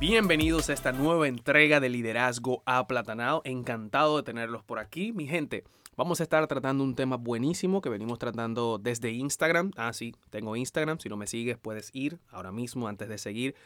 Bienvenidos 0.00 0.70
a 0.70 0.74
esta 0.74 0.92
nueva 0.92 1.26
entrega 1.26 1.80
de 1.80 1.88
Liderazgo 1.88 2.62
Aplatanado. 2.66 3.42
Encantado 3.44 4.16
de 4.16 4.22
tenerlos 4.22 4.62
por 4.62 4.78
aquí, 4.78 5.12
mi 5.12 5.26
gente. 5.26 5.64
Vamos 5.96 6.20
a 6.20 6.22
estar 6.22 6.46
tratando 6.46 6.84
un 6.84 6.94
tema 6.94 7.16
buenísimo 7.16 7.80
que 7.80 7.88
venimos 7.88 8.20
tratando 8.20 8.78
desde 8.78 9.10
Instagram. 9.10 9.72
Ah, 9.76 9.92
sí, 9.92 10.14
tengo 10.30 10.54
Instagram. 10.54 11.00
Si 11.00 11.08
no 11.08 11.16
me 11.16 11.26
sigues, 11.26 11.58
puedes 11.58 11.90
ir 11.94 12.20
ahora 12.30 12.52
mismo 12.52 12.86
antes 12.86 13.08
de 13.08 13.18
seguir. 13.18 13.56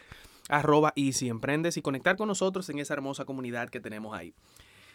Arroba 0.49 0.95
y 0.97 1.13
emprendes 1.29 1.77
y 1.77 1.83
conectar 1.83 2.17
con 2.17 2.29
nosotros 2.29 2.67
en 2.71 2.79
esa 2.79 2.95
hermosa 2.95 3.27
comunidad 3.27 3.69
que 3.69 3.81
tenemos 3.81 4.17
ahí. 4.17 4.33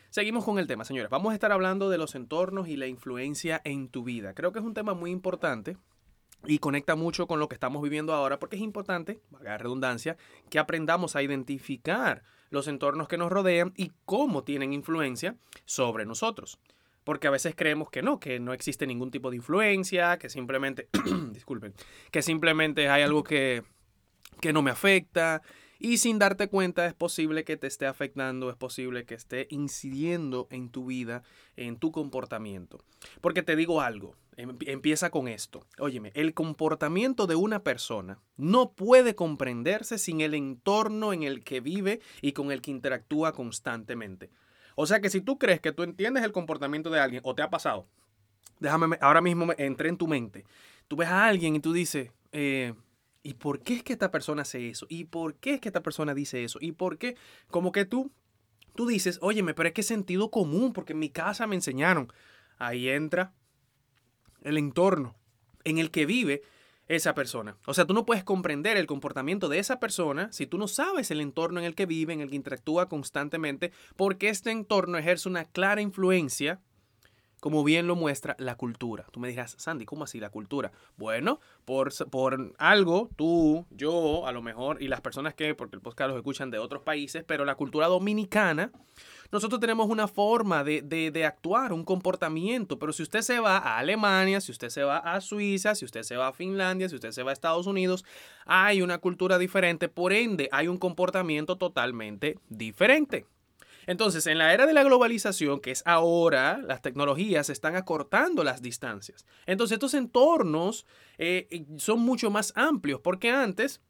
Seguimos 0.10 0.44
con 0.44 0.58
el 0.58 0.66
tema, 0.66 0.86
señores. 0.86 1.12
Vamos 1.12 1.34
a 1.34 1.36
estar 1.36 1.52
hablando 1.52 1.92
de 1.92 2.00
los 2.00 2.16
entornos 2.16 2.68
y 2.68 2.78
la 2.78 2.88
influencia 2.88 3.62
en 3.64 3.90
tu 3.90 4.04
vida. 4.04 4.34
Creo 4.34 4.52
que 4.52 4.58
es 4.58 4.66
un 4.66 4.74
tema 4.74 4.96
muy 4.96 5.12
importante 5.12 5.78
y 6.46 6.60
conecta 6.60 6.96
mucho 6.96 7.28
con 7.28 7.40
lo 7.40 7.50
que 7.50 7.56
estamos 7.56 7.82
viviendo 7.82 8.14
ahora 8.14 8.40
porque 8.40 8.56
es 8.56 8.62
importante, 8.62 9.20
valga 9.30 9.52
la 9.52 9.58
redundancia, 9.58 10.18
que 10.50 10.60
aprendamos 10.60 11.16
a 11.16 11.24
identificar 11.24 12.24
los 12.50 12.68
entornos 12.68 13.08
que 13.08 13.18
nos 13.18 13.32
rodean 13.32 13.74
y 13.76 13.92
cómo 14.06 14.44
tienen 14.44 14.74
influencia 14.74 15.36
sobre 15.66 16.06
nosotros. 16.06 16.60
Porque 17.04 17.28
a 17.28 17.32
veces 17.32 17.56
creemos 17.56 17.90
que 17.90 18.02
no, 18.02 18.20
que 18.20 18.40
no 18.40 18.54
existe 18.54 18.86
ningún 18.86 19.12
tipo 19.12 19.30
de 19.30 19.38
influencia, 19.38 20.18
que 20.18 20.30
simplemente, 20.30 20.90
disculpen, 21.32 21.74
que 22.12 22.22
simplemente 22.22 22.90
hay 22.90 23.04
algo 23.04 23.24
que, 23.24 23.64
que 24.42 24.52
no 24.52 24.62
me 24.62 24.72
afecta 24.72 25.42
y 25.80 25.98
sin 25.98 26.20
darte 26.20 26.48
cuenta 26.48 26.86
es 26.86 26.94
posible 26.94 27.44
que 27.44 27.58
te 27.58 27.68
esté 27.68 27.86
afectando, 27.86 28.50
es 28.50 28.56
posible 28.56 29.06
que 29.06 29.16
esté 29.16 29.48
incidiendo 29.50 30.48
en 30.50 30.70
tu 30.70 30.86
vida, 30.86 31.24
en 31.56 31.78
tu 31.78 31.92
comportamiento. 31.92 32.80
Porque 33.22 33.44
te 33.44 33.56
digo 33.56 33.82
algo, 33.82 34.16
em, 34.36 34.56
empieza 34.66 35.10
con 35.10 35.28
esto. 35.28 35.66
Óyeme, 35.80 36.12
el 36.16 36.34
comportamiento 36.34 37.28
de 37.28 37.36
una 37.36 37.64
persona 37.64 38.20
no 38.36 38.72
puede 38.72 39.16
comprenderse 39.16 39.98
sin 39.98 40.22
el 40.22 40.34
entorno 40.34 41.14
en 41.14 41.24
el 41.24 41.44
que 41.44 41.60
vive 41.60 42.02
y 42.22 42.32
con 42.32 42.52
el 42.52 42.62
que 42.62 42.72
interactúa 42.72 43.34
constantemente. 43.34 44.30
O 44.76 44.86
sea 44.86 45.02
que 45.02 45.10
si 45.10 45.22
tú 45.22 45.38
crees 45.38 45.60
que 45.60 45.72
tú 45.72 45.84
entiendes 45.84 46.24
el 46.24 46.32
comportamiento 46.32 46.90
de 46.90 47.00
alguien 47.00 47.22
o 47.24 47.34
te 47.34 47.42
ha 47.42 47.50
pasado, 47.50 47.88
déjame, 48.60 48.98
ahora 49.02 49.22
mismo 49.22 49.52
entré 49.58 49.90
en 49.90 49.98
tu 49.98 50.08
mente. 50.08 50.46
Tú 50.88 50.96
ves 50.96 51.10
a 51.10 51.26
alguien 51.26 51.56
y 51.56 51.60
tú 51.60 51.74
dices, 51.74 52.12
eh, 52.32 52.74
¿Y 53.28 53.34
por 53.34 53.60
qué 53.60 53.74
es 53.74 53.84
que 53.84 53.92
esta 53.92 54.10
persona 54.10 54.44
hace 54.44 54.70
eso? 54.70 54.86
¿Y 54.88 55.04
por 55.04 55.36
qué 55.36 55.56
es 55.56 55.60
que 55.60 55.68
esta 55.68 55.84
persona 55.84 56.14
dice 56.14 56.46
eso? 56.46 56.60
¿Y 56.62 56.72
por 56.72 56.98
qué? 56.98 57.18
Como 57.52 57.74
que 57.74 57.84
tú, 57.84 58.10
tú 58.74 58.88
dices, 58.88 59.20
óyeme, 59.22 59.54
pero 59.54 59.68
es 59.68 59.74
que 59.74 59.84
sentido 59.84 60.32
común, 60.32 60.72
porque 60.72 60.94
en 60.94 61.00
mi 61.00 61.10
casa 61.10 61.46
me 61.46 61.56
enseñaron. 61.56 62.10
Ahí 62.58 62.88
entra 62.88 63.34
el 64.44 64.58
entorno 64.58 65.18
en 65.66 65.78
el 65.78 65.92
que 65.92 66.06
vive 66.06 66.42
esa 66.88 67.14
persona. 67.16 67.58
O 67.66 67.74
sea, 67.74 67.84
tú 67.84 67.94
no 67.94 68.06
puedes 68.06 68.24
comprender 68.24 68.78
el 68.78 68.88
comportamiento 68.88 69.50
de 69.50 69.60
esa 69.60 69.82
persona 69.82 70.32
si 70.32 70.48
tú 70.48 70.58
no 70.58 70.70
sabes 70.70 71.12
el 71.12 71.20
entorno 71.20 71.60
en 71.60 71.66
el 71.66 71.76
que 71.76 71.86
vive, 71.86 72.14
en 72.14 72.22
el 72.22 72.30
que 72.30 72.38
interactúa 72.38 72.88
constantemente, 72.88 73.74
porque 73.98 74.30
este 74.30 74.52
entorno 74.52 74.98
ejerce 74.98 75.28
una 75.28 75.44
clara 75.44 75.82
influencia 75.82 76.62
como 77.40 77.64
bien 77.64 77.88
lo 77.88 77.96
muestra 77.96 78.36
la 78.40 78.56
cultura. 78.56 79.06
Tú 79.12 79.20
me 79.20 79.28
dirás, 79.28 79.56
Sandy, 79.58 79.86
¿cómo 79.86 80.04
así 80.04 80.20
la 80.20 80.30
cultura? 80.30 80.72
Bueno, 80.98 81.40
por, 81.66 81.94
por 82.10 82.54
algo, 82.58 83.10
tú, 83.16 83.66
yo, 83.70 84.26
a 84.26 84.32
lo 84.32 84.42
mejor, 84.42 84.82
y 84.82 84.88
las 84.88 85.02
personas 85.02 85.34
que, 85.34 85.54
porque 85.54 85.76
el 85.76 85.82
podcast 85.82 86.10
los 86.10 86.18
escuchan 86.18 86.50
de 86.50 86.58
otros 86.58 86.82
países, 86.82 87.24
pero 87.26 87.46
la 87.46 87.56
cultura 87.56 87.88
dominicana, 87.88 88.72
nosotros 89.32 89.60
tenemos 89.60 89.90
una 89.90 90.08
forma 90.08 90.64
de, 90.64 90.82
de, 90.82 91.12
de, 91.12 91.26
actuar, 91.26 91.74
un 91.74 91.84
comportamiento, 91.84 92.80
pero 92.80 92.94
si 92.94 93.04
usted 93.04 93.22
se 93.22 93.40
va 93.40 93.58
a 93.58 93.78
Alemania, 93.78 94.42
si 94.42 94.52
usted 94.52 94.70
se 94.70 94.84
va 94.84 94.98
a 94.98 95.22
Suiza, 95.22 95.76
si 95.76 95.86
usted 95.86 96.04
se 96.04 96.18
va 96.18 96.30
a 96.30 96.34
Finlandia, 96.34 96.90
si 96.90 96.96
usted 96.96 97.12
se 97.12 97.24
va 97.24 97.32
a 97.32 97.34
Estados 97.34 97.68
Unidos, 97.68 98.06
hay 98.46 98.82
una 98.82 98.98
cultura 98.98 99.38
diferente, 99.38 99.90
por 99.90 100.14
ende 100.14 100.50
hay 100.52 100.68
un 100.68 100.78
comportamiento 100.78 101.58
totalmente 101.58 102.40
diferente. 102.50 103.26
Entonces, 103.88 104.28
en 104.28 104.38
la 104.38 104.54
era 104.54 104.68
de 104.68 104.74
la 104.74 104.84
globalización, 104.84 105.62
que 105.62 105.72
es 105.72 105.82
ahora, 105.86 106.60
las 106.60 106.82
tecnologías 106.82 107.50
están 107.50 107.76
acortando 107.76 108.44
las 108.44 108.62
distancias. 108.62 109.26
Entonces, 109.46 109.76
estos 109.76 109.94
entornos 109.94 110.86
eh, 111.18 111.66
son 111.78 112.02
mucho 112.02 112.30
más 112.30 112.54
amplios, 112.56 113.00
porque 113.02 113.32
antes 113.32 113.82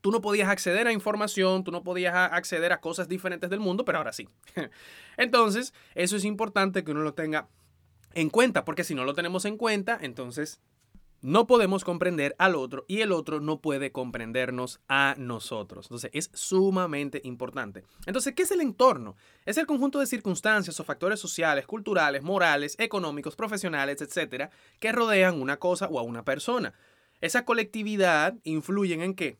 tú 0.00 0.10
no 0.10 0.20
podías 0.20 0.48
acceder 0.48 0.86
a 0.86 0.92
información, 0.92 1.64
tú 1.64 1.70
no 1.70 1.82
podías 1.82 2.14
acceder 2.14 2.72
a 2.72 2.80
cosas 2.80 3.08
diferentes 3.08 3.48
del 3.48 3.60
mundo, 3.60 3.84
pero 3.84 3.98
ahora 3.98 4.12
sí. 4.12 4.28
Entonces, 5.16 5.72
eso 5.94 6.16
es 6.16 6.24
importante 6.24 6.84
que 6.84 6.90
uno 6.90 7.02
lo 7.02 7.14
tenga 7.14 7.48
en 8.14 8.30
cuenta, 8.30 8.64
porque 8.64 8.84
si 8.84 8.94
no 8.94 9.04
lo 9.04 9.14
tenemos 9.14 9.44
en 9.44 9.56
cuenta, 9.56 9.96
entonces 10.00 10.60
no 11.22 11.46
podemos 11.46 11.84
comprender 11.84 12.34
al 12.38 12.54
otro 12.54 12.84
y 12.88 13.00
el 13.00 13.12
otro 13.12 13.40
no 13.40 13.60
puede 13.60 13.92
comprendernos 13.92 14.80
a 14.88 15.14
nosotros. 15.18 15.86
Entonces 15.86 16.10
es 16.14 16.30
sumamente 16.34 17.20
importante. 17.24 17.84
Entonces, 18.06 18.34
¿qué 18.34 18.42
es 18.42 18.50
el 18.50 18.60
entorno? 18.60 19.16
Es 19.44 19.58
el 19.58 19.66
conjunto 19.66 20.00
de 20.00 20.06
circunstancias 20.06 20.78
o 20.80 20.84
factores 20.84 21.20
sociales, 21.20 21.66
culturales, 21.66 22.22
morales, 22.22 22.76
económicos, 22.78 23.36
profesionales, 23.36 24.00
etcétera, 24.00 24.50
que 24.78 24.92
rodean 24.92 25.40
una 25.40 25.58
cosa 25.58 25.86
o 25.88 25.98
a 25.98 26.02
una 26.02 26.24
persona. 26.24 26.72
Esa 27.20 27.44
colectividad 27.44 28.34
influyen 28.44 29.02
en 29.02 29.14
qué? 29.14 29.38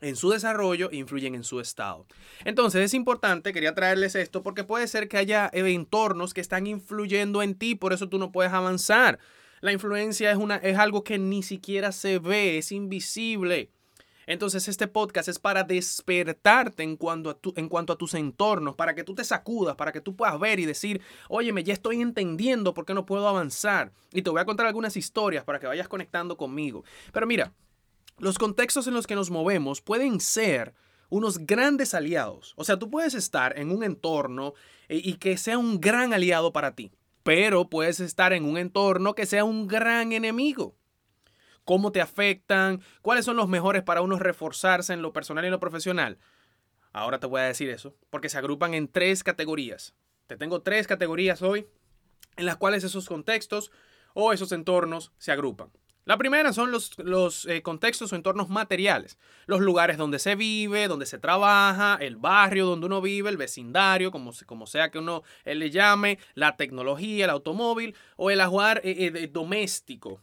en 0.00 0.16
su 0.16 0.30
desarrollo 0.30 0.90
influyen 0.92 1.34
en 1.34 1.44
su 1.44 1.60
estado. 1.60 2.06
Entonces 2.44 2.84
es 2.84 2.94
importante, 2.94 3.52
quería 3.52 3.74
traerles 3.74 4.14
esto, 4.14 4.42
porque 4.42 4.64
puede 4.64 4.88
ser 4.88 5.08
que 5.08 5.16
haya 5.16 5.50
entornos 5.52 6.34
que 6.34 6.40
están 6.40 6.66
influyendo 6.66 7.42
en 7.42 7.54
ti, 7.54 7.74
por 7.74 7.92
eso 7.92 8.08
tú 8.08 8.18
no 8.18 8.30
puedes 8.32 8.52
avanzar. 8.52 9.18
La 9.60 9.72
influencia 9.72 10.30
es, 10.30 10.36
una, 10.36 10.56
es 10.56 10.78
algo 10.78 11.02
que 11.02 11.18
ni 11.18 11.42
siquiera 11.42 11.92
se 11.92 12.18
ve, 12.18 12.58
es 12.58 12.72
invisible. 12.72 13.70
Entonces 14.26 14.66
este 14.66 14.88
podcast 14.88 15.28
es 15.28 15.38
para 15.38 15.62
despertarte 15.62 16.82
en 16.82 16.96
cuanto, 16.96 17.30
a 17.30 17.38
en 17.54 17.68
cuanto 17.68 17.92
a 17.92 17.96
tus 17.96 18.14
entornos, 18.14 18.74
para 18.74 18.94
que 18.94 19.04
tú 19.04 19.14
te 19.14 19.24
sacudas, 19.24 19.76
para 19.76 19.92
que 19.92 20.00
tú 20.00 20.16
puedas 20.16 20.38
ver 20.40 20.58
y 20.58 20.66
decir, 20.66 21.00
óyeme, 21.28 21.62
ya 21.62 21.72
estoy 21.72 22.02
entendiendo 22.02 22.74
por 22.74 22.84
qué 22.84 22.92
no 22.92 23.06
puedo 23.06 23.28
avanzar. 23.28 23.92
Y 24.12 24.22
te 24.22 24.30
voy 24.30 24.40
a 24.40 24.44
contar 24.44 24.66
algunas 24.66 24.96
historias 24.96 25.44
para 25.44 25.60
que 25.60 25.68
vayas 25.68 25.86
conectando 25.86 26.36
conmigo. 26.36 26.84
Pero 27.12 27.26
mira, 27.26 27.52
los 28.18 28.36
contextos 28.36 28.88
en 28.88 28.94
los 28.94 29.06
que 29.06 29.14
nos 29.14 29.30
movemos 29.30 29.80
pueden 29.80 30.18
ser 30.18 30.74
unos 31.08 31.38
grandes 31.38 31.94
aliados. 31.94 32.52
O 32.56 32.64
sea, 32.64 32.78
tú 32.78 32.90
puedes 32.90 33.14
estar 33.14 33.56
en 33.56 33.70
un 33.70 33.84
entorno 33.84 34.54
eh, 34.88 35.00
y 35.02 35.14
que 35.14 35.36
sea 35.36 35.56
un 35.56 35.80
gran 35.80 36.12
aliado 36.12 36.52
para 36.52 36.74
ti 36.74 36.90
pero 37.26 37.68
puedes 37.68 37.98
estar 37.98 38.32
en 38.32 38.44
un 38.44 38.56
entorno 38.56 39.16
que 39.16 39.26
sea 39.26 39.42
un 39.42 39.66
gran 39.66 40.12
enemigo. 40.12 40.76
¿Cómo 41.64 41.90
te 41.90 42.00
afectan? 42.00 42.80
¿Cuáles 43.02 43.24
son 43.24 43.34
los 43.34 43.48
mejores 43.48 43.82
para 43.82 44.00
uno 44.00 44.16
reforzarse 44.16 44.92
en 44.92 45.02
lo 45.02 45.12
personal 45.12 45.42
y 45.42 45.48
en 45.48 45.50
lo 45.50 45.58
profesional? 45.58 46.18
Ahora 46.92 47.18
te 47.18 47.26
voy 47.26 47.40
a 47.40 47.46
decir 47.46 47.68
eso, 47.68 47.96
porque 48.10 48.28
se 48.28 48.38
agrupan 48.38 48.74
en 48.74 48.86
tres 48.86 49.24
categorías. 49.24 49.96
Te 50.28 50.36
tengo 50.36 50.62
tres 50.62 50.86
categorías 50.86 51.42
hoy 51.42 51.66
en 52.36 52.46
las 52.46 52.58
cuales 52.58 52.84
esos 52.84 53.08
contextos 53.08 53.72
o 54.14 54.32
esos 54.32 54.52
entornos 54.52 55.10
se 55.18 55.32
agrupan. 55.32 55.72
La 56.06 56.16
primera 56.18 56.52
son 56.52 56.70
los, 56.70 56.96
los 56.98 57.46
eh, 57.46 57.62
contextos 57.62 58.12
o 58.12 58.16
entornos 58.16 58.48
materiales, 58.48 59.18
los 59.46 59.60
lugares 59.60 59.96
donde 59.96 60.20
se 60.20 60.36
vive, 60.36 60.86
donde 60.86 61.04
se 61.04 61.18
trabaja, 61.18 61.98
el 62.00 62.14
barrio 62.14 62.64
donde 62.64 62.86
uno 62.86 63.00
vive, 63.02 63.28
el 63.28 63.36
vecindario, 63.36 64.12
como, 64.12 64.30
como 64.46 64.68
sea 64.68 64.92
que 64.92 65.00
uno 65.00 65.24
eh, 65.44 65.56
le 65.56 65.68
llame, 65.68 66.20
la 66.34 66.56
tecnología, 66.56 67.24
el 67.24 67.30
automóvil 67.30 67.96
o 68.14 68.30
el 68.30 68.40
ajuar 68.40 68.80
eh, 68.84 69.28
doméstico. 69.32 70.22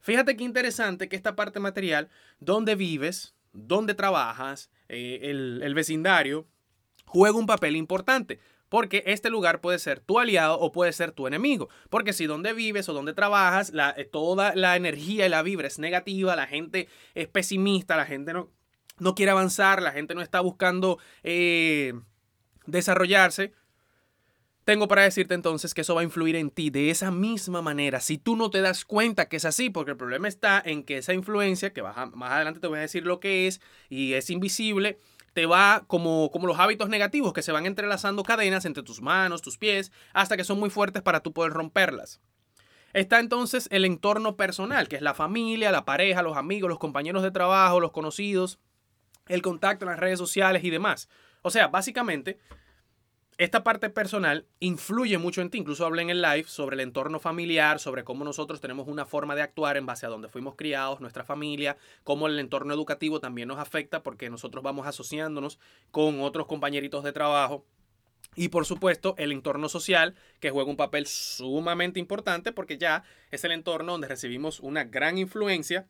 Fíjate 0.00 0.36
qué 0.36 0.42
interesante 0.42 1.08
que 1.08 1.14
esta 1.14 1.36
parte 1.36 1.60
material, 1.60 2.08
donde 2.40 2.74
vives, 2.74 3.36
donde 3.52 3.94
trabajas, 3.94 4.70
el, 4.88 5.60
el 5.62 5.74
vecindario, 5.74 6.48
juega 7.04 7.38
un 7.38 7.46
papel 7.46 7.76
importante. 7.76 8.40
Porque 8.68 9.02
este 9.06 9.30
lugar 9.30 9.60
puede 9.60 9.78
ser 9.78 10.00
tu 10.00 10.18
aliado 10.18 10.58
o 10.58 10.72
puede 10.72 10.92
ser 10.92 11.12
tu 11.12 11.26
enemigo. 11.26 11.68
Porque 11.88 12.12
si 12.12 12.26
donde 12.26 12.52
vives 12.52 12.88
o 12.88 12.92
donde 12.92 13.14
trabajas, 13.14 13.72
eh, 13.96 14.04
toda 14.04 14.54
la 14.54 14.76
energía 14.76 15.26
y 15.26 15.28
la 15.28 15.42
vibra 15.42 15.68
es 15.68 15.78
negativa, 15.78 16.34
la 16.36 16.46
gente 16.46 16.88
es 17.14 17.28
pesimista, 17.28 17.96
la 17.96 18.06
gente 18.06 18.32
no, 18.32 18.50
no 18.98 19.14
quiere 19.14 19.32
avanzar, 19.32 19.82
la 19.82 19.92
gente 19.92 20.14
no 20.14 20.22
está 20.22 20.40
buscando 20.40 20.98
eh, 21.22 21.94
desarrollarse, 22.66 23.52
tengo 24.66 24.88
para 24.88 25.02
decirte 25.02 25.34
entonces 25.34 25.74
que 25.74 25.82
eso 25.82 25.94
va 25.94 26.00
a 26.00 26.04
influir 26.04 26.34
en 26.34 26.50
ti 26.50 26.70
de 26.70 26.90
esa 26.90 27.12
misma 27.12 27.62
manera. 27.62 28.00
Si 28.00 28.18
tú 28.18 28.34
no 28.34 28.50
te 28.50 28.60
das 28.60 28.84
cuenta 28.84 29.28
que 29.28 29.36
es 29.36 29.44
así, 29.44 29.70
porque 29.70 29.92
el 29.92 29.96
problema 29.96 30.26
está 30.26 30.60
en 30.64 30.82
que 30.82 30.98
esa 30.98 31.14
influencia, 31.14 31.72
que 31.72 31.84
más 31.84 32.32
adelante 32.32 32.58
te 32.58 32.66
voy 32.66 32.78
a 32.78 32.82
decir 32.82 33.06
lo 33.06 33.20
que 33.20 33.46
es, 33.46 33.60
y 33.88 34.14
es 34.14 34.28
invisible, 34.28 34.98
te 35.36 35.44
va 35.44 35.84
como, 35.86 36.30
como 36.30 36.46
los 36.46 36.58
hábitos 36.58 36.88
negativos 36.88 37.34
que 37.34 37.42
se 37.42 37.52
van 37.52 37.66
entrelazando 37.66 38.22
cadenas 38.22 38.64
entre 38.64 38.82
tus 38.82 39.02
manos, 39.02 39.42
tus 39.42 39.58
pies, 39.58 39.92
hasta 40.14 40.34
que 40.34 40.44
son 40.44 40.58
muy 40.58 40.70
fuertes 40.70 41.02
para 41.02 41.20
tú 41.20 41.34
poder 41.34 41.52
romperlas. 41.52 42.22
Está 42.94 43.20
entonces 43.20 43.68
el 43.70 43.84
entorno 43.84 44.34
personal, 44.38 44.88
que 44.88 44.96
es 44.96 45.02
la 45.02 45.12
familia, 45.12 45.70
la 45.70 45.84
pareja, 45.84 46.22
los 46.22 46.38
amigos, 46.38 46.70
los 46.70 46.78
compañeros 46.78 47.22
de 47.22 47.32
trabajo, 47.32 47.80
los 47.80 47.92
conocidos, 47.92 48.58
el 49.28 49.42
contacto 49.42 49.84
en 49.84 49.90
las 49.90 50.00
redes 50.00 50.18
sociales 50.18 50.64
y 50.64 50.70
demás. 50.70 51.10
O 51.42 51.50
sea, 51.50 51.68
básicamente 51.68 52.38
esta 53.38 53.62
parte 53.62 53.90
personal 53.90 54.46
influye 54.60 55.18
mucho 55.18 55.42
en 55.42 55.50
ti. 55.50 55.58
Incluso 55.58 55.84
hablé 55.84 56.02
en 56.02 56.10
el 56.10 56.22
live 56.22 56.44
sobre 56.46 56.74
el 56.74 56.80
entorno 56.80 57.20
familiar, 57.20 57.78
sobre 57.78 58.04
cómo 58.04 58.24
nosotros 58.24 58.60
tenemos 58.60 58.88
una 58.88 59.04
forma 59.04 59.34
de 59.34 59.42
actuar 59.42 59.76
en 59.76 59.84
base 59.84 60.06
a 60.06 60.08
donde 60.08 60.28
fuimos 60.28 60.54
criados, 60.56 61.00
nuestra 61.00 61.24
familia, 61.24 61.76
cómo 62.02 62.26
el 62.26 62.38
entorno 62.38 62.72
educativo 62.72 63.20
también 63.20 63.48
nos 63.48 63.58
afecta 63.58 64.02
porque 64.02 64.30
nosotros 64.30 64.64
vamos 64.64 64.86
asociándonos 64.86 65.58
con 65.90 66.20
otros 66.20 66.46
compañeritos 66.46 67.04
de 67.04 67.12
trabajo. 67.12 67.66
Y 68.34 68.48
por 68.48 68.64
supuesto, 68.66 69.14
el 69.18 69.32
entorno 69.32 69.68
social, 69.68 70.14
que 70.40 70.50
juega 70.50 70.70
un 70.70 70.76
papel 70.76 71.06
sumamente 71.06 72.00
importante 72.00 72.52
porque 72.52 72.78
ya 72.78 73.04
es 73.30 73.44
el 73.44 73.52
entorno 73.52 73.92
donde 73.92 74.08
recibimos 74.08 74.60
una 74.60 74.84
gran 74.84 75.18
influencia 75.18 75.86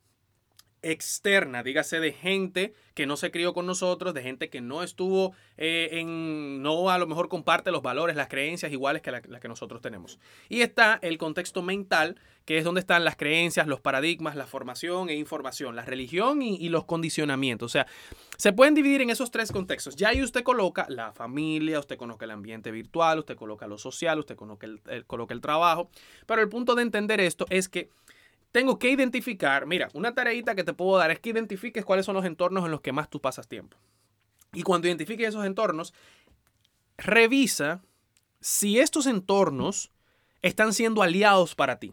externa, 0.82 1.62
dígase 1.62 2.00
de 2.00 2.12
gente 2.12 2.74
que 2.94 3.06
no 3.06 3.16
se 3.16 3.30
crió 3.30 3.52
con 3.52 3.66
nosotros, 3.66 4.14
de 4.14 4.22
gente 4.22 4.48
que 4.48 4.60
no 4.60 4.82
estuvo 4.82 5.34
eh, 5.56 5.88
en, 5.92 6.62
no 6.62 6.90
a 6.90 6.98
lo 6.98 7.06
mejor 7.06 7.28
comparte 7.28 7.70
los 7.70 7.82
valores, 7.82 8.16
las 8.16 8.28
creencias 8.28 8.72
iguales 8.72 9.02
que 9.02 9.10
las 9.10 9.22
que 9.22 9.48
nosotros 9.48 9.82
tenemos. 9.82 10.18
Y 10.48 10.62
está 10.62 10.98
el 11.02 11.18
contexto 11.18 11.62
mental, 11.62 12.20
que 12.46 12.58
es 12.58 12.64
donde 12.64 12.80
están 12.80 13.04
las 13.04 13.16
creencias, 13.16 13.66
los 13.66 13.80
paradigmas, 13.80 14.36
la 14.36 14.46
formación 14.46 15.08
e 15.08 15.16
información, 15.16 15.74
la 15.74 15.84
religión 15.84 16.42
y, 16.42 16.68
los 16.68 16.84
condicionamientos. 16.84 17.66
O 17.66 17.72
sea, 17.72 17.86
se 18.38 18.52
pueden 18.52 18.74
dividir 18.74 19.02
en 19.02 19.10
esos 19.10 19.30
tres 19.30 19.50
contextos. 19.50 19.96
Ya 19.96 20.10
ahí 20.10 20.22
usted 20.22 20.44
coloca 20.44 20.86
la 20.88 21.12
familia, 21.12 21.80
usted 21.80 21.96
coloca 21.96 22.24
el 22.24 22.30
ambiente 22.30 22.70
virtual, 22.70 23.18
usted 23.18 23.36
coloca 23.36 23.66
lo 23.66 23.78
social, 23.78 24.20
usted 24.20 24.36
coloca 24.36 24.68
coloca 25.06 25.34
el 25.34 25.40
trabajo. 25.40 25.90
Pero 26.26 26.40
el 26.40 26.48
punto 26.48 26.76
de 26.76 26.82
entender 26.82 27.20
esto 27.20 27.46
es 27.50 27.68
que 27.68 27.90
tengo 28.56 28.78
que 28.78 28.88
identificar, 28.88 29.66
mira, 29.66 29.90
una 29.92 30.14
tareita 30.14 30.54
que 30.54 30.64
te 30.64 30.72
puedo 30.72 30.96
dar 30.96 31.10
es 31.10 31.20
que 31.20 31.28
identifiques 31.28 31.84
cuáles 31.84 32.06
son 32.06 32.14
los 32.14 32.24
entornos 32.24 32.64
en 32.64 32.70
los 32.70 32.80
que 32.80 32.90
más 32.90 33.10
tú 33.10 33.20
pasas 33.20 33.46
tiempo. 33.46 33.76
Y 34.54 34.62
cuando 34.62 34.86
identifiques 34.86 35.28
esos 35.28 35.44
entornos, 35.44 35.92
revisa 36.96 37.82
si 38.40 38.78
estos 38.78 39.06
entornos 39.06 39.92
están 40.40 40.72
siendo 40.72 41.02
aliados 41.02 41.54
para 41.54 41.78
ti. 41.78 41.92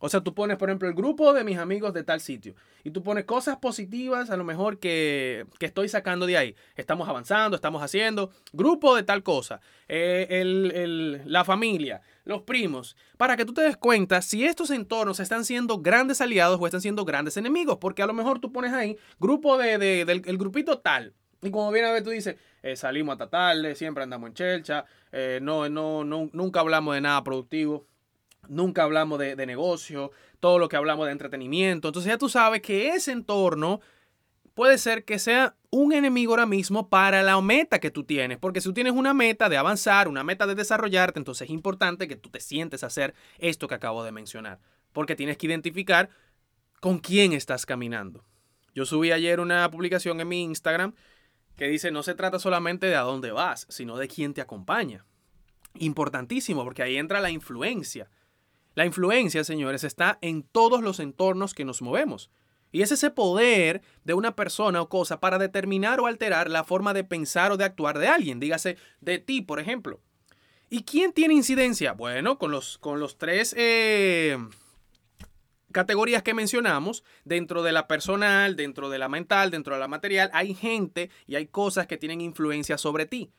O 0.00 0.08
sea, 0.08 0.20
tú 0.20 0.32
pones, 0.34 0.56
por 0.56 0.68
ejemplo, 0.68 0.88
el 0.88 0.94
grupo 0.94 1.32
de 1.32 1.42
mis 1.42 1.58
amigos 1.58 1.92
de 1.92 2.04
tal 2.04 2.20
sitio 2.20 2.54
y 2.84 2.90
tú 2.90 3.02
pones 3.02 3.24
cosas 3.24 3.56
positivas 3.56 4.30
a 4.30 4.36
lo 4.36 4.44
mejor 4.44 4.78
que, 4.78 5.44
estoy 5.60 5.88
sacando 5.88 6.26
de 6.26 6.36
ahí. 6.36 6.54
Estamos 6.76 7.08
avanzando, 7.08 7.56
estamos 7.56 7.82
haciendo, 7.82 8.30
grupo 8.52 8.94
de 8.94 9.02
tal 9.02 9.22
cosa, 9.22 9.60
eh, 9.88 11.22
la 11.24 11.44
familia, 11.44 12.00
los 12.24 12.42
primos, 12.42 12.96
para 13.16 13.36
que 13.36 13.44
tú 13.44 13.52
te 13.52 13.62
des 13.62 13.76
cuenta 13.76 14.22
si 14.22 14.44
estos 14.44 14.70
entornos 14.70 15.18
están 15.18 15.44
siendo 15.44 15.78
grandes 15.78 16.20
aliados 16.20 16.60
o 16.60 16.66
están 16.66 16.80
siendo 16.80 17.04
grandes 17.04 17.36
enemigos, 17.36 17.78
porque 17.78 18.02
a 18.02 18.06
lo 18.06 18.14
mejor 18.14 18.38
tú 18.38 18.52
pones 18.52 18.72
ahí 18.72 18.96
grupo 19.18 19.58
de, 19.58 19.78
del 19.78 20.38
grupito 20.38 20.78
tal. 20.78 21.14
Y 21.42 21.50
como 21.50 21.70
viene 21.70 21.88
a 21.88 21.92
ver, 21.92 22.02
tú 22.02 22.10
dices, 22.10 22.36
eh, 22.62 22.74
salimos 22.74 23.12
hasta 23.12 23.30
tarde, 23.30 23.74
siempre 23.74 24.02
andamos 24.02 24.28
en 24.28 24.34
chelcha, 24.34 24.84
eh, 25.12 25.38
no, 25.40 25.68
no, 25.68 26.04
no, 26.04 26.28
nunca 26.32 26.60
hablamos 26.60 26.94
de 26.94 27.00
nada 27.00 27.22
productivo. 27.22 27.86
Nunca 28.48 28.82
hablamos 28.82 29.18
de, 29.18 29.46
negocio, 29.46 30.10
todo 30.40 30.58
lo 30.58 30.68
que 30.68 30.76
hablamos 30.76 31.06
de 31.06 31.12
entretenimiento. 31.12 31.88
Entonces 31.88 32.10
ya 32.10 32.18
tú 32.18 32.28
sabes 32.28 32.62
que 32.62 32.90
ese 32.90 33.12
entorno 33.12 33.80
puede 34.54 34.78
ser 34.78 35.04
que 35.04 35.18
sea 35.18 35.54
un 35.70 35.92
enemigo 35.92 36.32
ahora 36.32 36.46
mismo 36.46 36.88
para 36.88 37.22
la 37.22 37.40
meta 37.40 37.78
que 37.78 37.90
tú 37.90 38.04
tienes. 38.04 38.38
Porque 38.38 38.60
si 38.60 38.68
tú 38.68 38.74
tienes 38.74 38.94
una 38.94 39.14
meta 39.14 39.48
de 39.48 39.56
avanzar, 39.56 40.08
una 40.08 40.24
meta 40.24 40.46
de 40.46 40.54
desarrollarte, 40.54 41.18
entonces 41.18 41.48
es 41.48 41.50
importante 41.50 42.08
que 42.08 42.16
tú 42.16 42.30
te 42.30 42.40
sientes 42.40 42.82
a 42.82 42.88
hacer 42.88 43.14
esto 43.38 43.68
que 43.68 43.74
acabo 43.74 44.02
de 44.02 44.12
mencionar. 44.12 44.58
Porque 44.92 45.14
tienes 45.14 45.36
que 45.36 45.46
identificar 45.46 46.08
con 46.80 46.98
quién 46.98 47.32
estás 47.32 47.66
caminando. 47.66 48.24
Yo 48.74 48.86
subí 48.86 49.12
ayer 49.12 49.40
una 49.40 49.70
publicación 49.70 50.20
en 50.20 50.28
mi 50.28 50.42
Instagram 50.42 50.94
que 51.56 51.66
dice, 51.68 51.90
no 51.90 52.02
se 52.02 52.14
trata 52.14 52.38
solamente 52.38 52.86
de 52.86 52.96
a 52.96 53.00
dónde 53.00 53.32
vas, 53.32 53.66
sino 53.68 53.96
de 53.96 54.08
quién 54.08 54.32
te 54.32 54.40
acompaña. 54.40 55.04
Importantísimo, 55.74 56.64
porque 56.64 56.82
ahí 56.82 56.96
entra 56.96 57.20
la 57.20 57.30
influencia. 57.30 58.08
La 58.78 58.86
influencia, 58.86 59.42
señores, 59.42 59.82
está 59.82 60.18
en 60.20 60.44
todos 60.44 60.82
los 60.82 61.00
entornos 61.00 61.52
que 61.52 61.64
nos 61.64 61.82
movemos. 61.82 62.30
Y 62.70 62.82
es 62.82 62.92
ese 62.92 63.10
poder 63.10 63.82
de 64.04 64.14
una 64.14 64.36
persona 64.36 64.80
o 64.80 64.88
cosa 64.88 65.18
para 65.18 65.36
determinar 65.36 65.98
o 65.98 66.06
alterar 66.06 66.48
la 66.48 66.62
forma 66.62 66.94
de 66.94 67.02
pensar 67.02 67.50
o 67.50 67.56
de 67.56 67.64
actuar 67.64 67.98
de 67.98 68.06
alguien. 68.06 68.38
Dígase 68.38 68.76
de 69.00 69.18
ti, 69.18 69.42
por 69.42 69.58
ejemplo. 69.58 70.00
¿Y 70.70 70.84
quién 70.84 71.12
tiene 71.12 71.34
incidencia? 71.34 71.90
Bueno, 71.90 72.38
con 72.38 72.52
los, 72.52 72.78
con 72.78 73.00
los 73.00 73.18
tres 73.18 73.52
eh, 73.58 74.38
categorías 75.72 76.22
que 76.22 76.34
mencionamos, 76.34 77.02
dentro 77.24 77.64
de 77.64 77.72
la 77.72 77.88
personal, 77.88 78.54
dentro 78.54 78.90
de 78.90 78.98
la 79.00 79.08
mental, 79.08 79.50
dentro 79.50 79.74
de 79.74 79.80
la 79.80 79.88
material, 79.88 80.30
hay 80.32 80.54
gente 80.54 81.10
y 81.26 81.34
hay 81.34 81.48
cosas 81.48 81.88
que 81.88 81.98
tienen 81.98 82.20
influencia 82.20 82.78
sobre 82.78 83.06
ti 83.06 83.32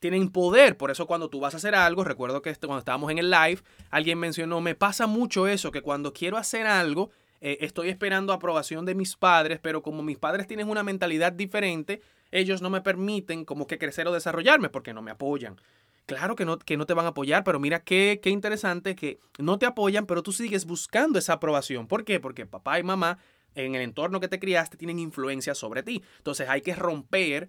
tienen 0.00 0.28
poder. 0.28 0.76
Por 0.76 0.90
eso 0.90 1.06
cuando 1.06 1.28
tú 1.28 1.40
vas 1.40 1.54
a 1.54 1.56
hacer 1.58 1.74
algo, 1.74 2.04
recuerdo 2.04 2.42
que 2.42 2.54
cuando 2.54 2.78
estábamos 2.78 3.10
en 3.10 3.18
el 3.18 3.30
live, 3.30 3.60
alguien 3.90 4.18
mencionó, 4.18 4.60
me 4.60 4.74
pasa 4.74 5.06
mucho 5.06 5.46
eso, 5.46 5.70
que 5.70 5.82
cuando 5.82 6.12
quiero 6.12 6.36
hacer 6.36 6.66
algo, 6.66 7.10
eh, 7.40 7.58
estoy 7.60 7.88
esperando 7.88 8.32
aprobación 8.32 8.86
de 8.86 8.94
mis 8.94 9.16
padres, 9.16 9.58
pero 9.62 9.82
como 9.82 10.02
mis 10.02 10.18
padres 10.18 10.46
tienen 10.46 10.68
una 10.68 10.82
mentalidad 10.82 11.32
diferente, 11.32 12.00
ellos 12.30 12.62
no 12.62 12.70
me 12.70 12.80
permiten 12.80 13.44
como 13.44 13.66
que 13.66 13.78
crecer 13.78 14.06
o 14.08 14.12
desarrollarme 14.12 14.68
porque 14.68 14.94
no 14.94 15.02
me 15.02 15.10
apoyan. 15.10 15.60
Claro 16.06 16.36
que 16.36 16.44
no, 16.44 16.58
que 16.58 16.76
no 16.76 16.86
te 16.86 16.94
van 16.94 17.06
a 17.06 17.10
apoyar, 17.10 17.42
pero 17.42 17.58
mira 17.58 17.80
qué, 17.80 18.20
qué 18.22 18.30
interesante 18.30 18.94
que 18.94 19.18
no 19.38 19.58
te 19.58 19.66
apoyan, 19.66 20.06
pero 20.06 20.22
tú 20.22 20.32
sigues 20.32 20.64
buscando 20.64 21.18
esa 21.18 21.34
aprobación. 21.34 21.88
¿Por 21.88 22.04
qué? 22.04 22.20
Porque 22.20 22.46
papá 22.46 22.78
y 22.78 22.84
mamá 22.84 23.18
en 23.56 23.74
el 23.74 23.82
entorno 23.82 24.20
que 24.20 24.28
te 24.28 24.38
criaste 24.38 24.76
tienen 24.76 24.98
influencia 24.98 25.54
sobre 25.54 25.82
ti. 25.82 26.02
Entonces 26.18 26.48
hay 26.48 26.60
que 26.60 26.74
romper 26.74 27.48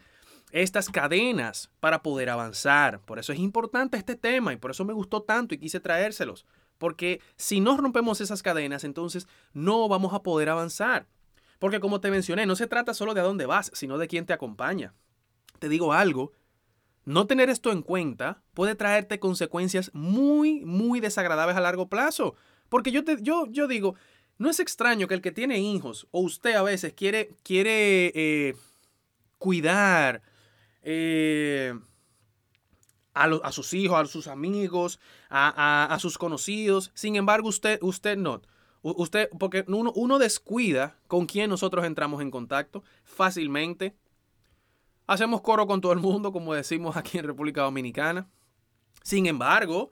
estas 0.52 0.90
cadenas 0.90 1.70
para 1.80 2.02
poder 2.02 2.30
avanzar. 2.30 3.02
Por 3.02 3.20
eso 3.20 3.34
es 3.34 3.40
importante 3.40 3.98
este 3.98 4.16
tema 4.16 4.54
y 4.54 4.58
por 4.58 4.72
eso 4.72 4.86
me 4.86 4.94
gustó 4.94 5.22
tanto 5.22 5.54
y 5.54 5.60
quise 5.60 5.80
traérselos. 5.80 6.46
Porque 6.78 7.22
si 7.36 7.60
no 7.60 7.78
rompemos 7.78 8.22
esas 8.22 8.44
cadenas, 8.44 8.84
entonces 8.84 9.28
no 9.54 9.88
vamos 9.88 10.14
a 10.14 10.24
poder 10.24 10.50
avanzar. 10.50 11.08
Porque 11.60 11.80
como 11.80 12.00
te 12.00 12.12
mencioné, 12.12 12.46
no 12.46 12.56
se 12.56 12.68
trata 12.68 12.94
solo 12.94 13.14
de 13.14 13.22
a 13.22 13.24
dónde 13.24 13.46
vas, 13.46 13.72
sino 13.74 13.98
de 13.98 14.08
quién 14.08 14.26
te 14.26 14.34
acompaña. 14.34 14.94
Te 15.60 15.70
digo 15.70 15.92
algo, 15.94 16.32
no 17.04 17.26
tener 17.26 17.50
esto 17.50 17.72
en 17.72 17.82
cuenta 17.82 18.44
puede 18.54 18.76
traerte 18.76 19.20
consecuencias 19.20 19.90
muy, 19.94 20.64
muy 20.66 21.00
desagradables 21.00 21.56
a 21.56 21.62
largo 21.62 21.90
plazo. 21.90 22.36
Porque 22.70 22.92
yo, 22.92 23.04
te, 23.04 23.18
yo, 23.22 23.48
yo 23.50 23.68
digo, 23.68 23.96
no 24.38 24.50
es 24.50 24.60
extraño 24.60 25.08
que 25.08 25.16
el 25.16 25.22
que 25.22 25.32
tiene 25.32 25.60
hijos 25.60 26.08
o 26.12 26.20
usted 26.20 26.54
a 26.56 26.62
veces 26.62 26.94
quiere, 26.94 27.30
quiere 27.44 28.12
eh, 28.14 28.56
cuidar, 29.40 30.22
eh, 30.90 31.78
a, 33.14 33.52
sus 33.52 33.74
hijos, 33.74 34.00
a 34.00 34.06
sus 34.06 34.28
amigos, 34.28 35.02
a, 35.30 35.98
sus 36.00 36.18
conocidos. 36.18 36.92
Sin 36.94 37.18
embargo, 37.18 37.50
usted, 37.50 37.78
usted 37.82 38.16
no. 38.18 38.42
Usted, 38.82 39.30
porque 39.38 39.66
uno, 39.68 39.92
uno 39.96 40.18
descuida 40.18 40.98
con 41.08 41.26
quién 41.26 41.50
nosotros 41.50 41.84
entramos 41.84 42.22
en 42.22 42.32
contacto 42.32 42.86
fácilmente. 43.04 43.98
Hacemos 45.08 45.42
coro 45.42 45.68
con 45.68 45.82
todo 45.82 45.92
el 45.92 46.00
mundo, 46.00 46.32
como 46.32 46.54
decimos 46.54 46.96
aquí 46.96 47.18
en 47.18 47.26
República 47.26 47.64
Dominicana. 47.64 48.30
Sin 49.04 49.26
embargo, 49.26 49.92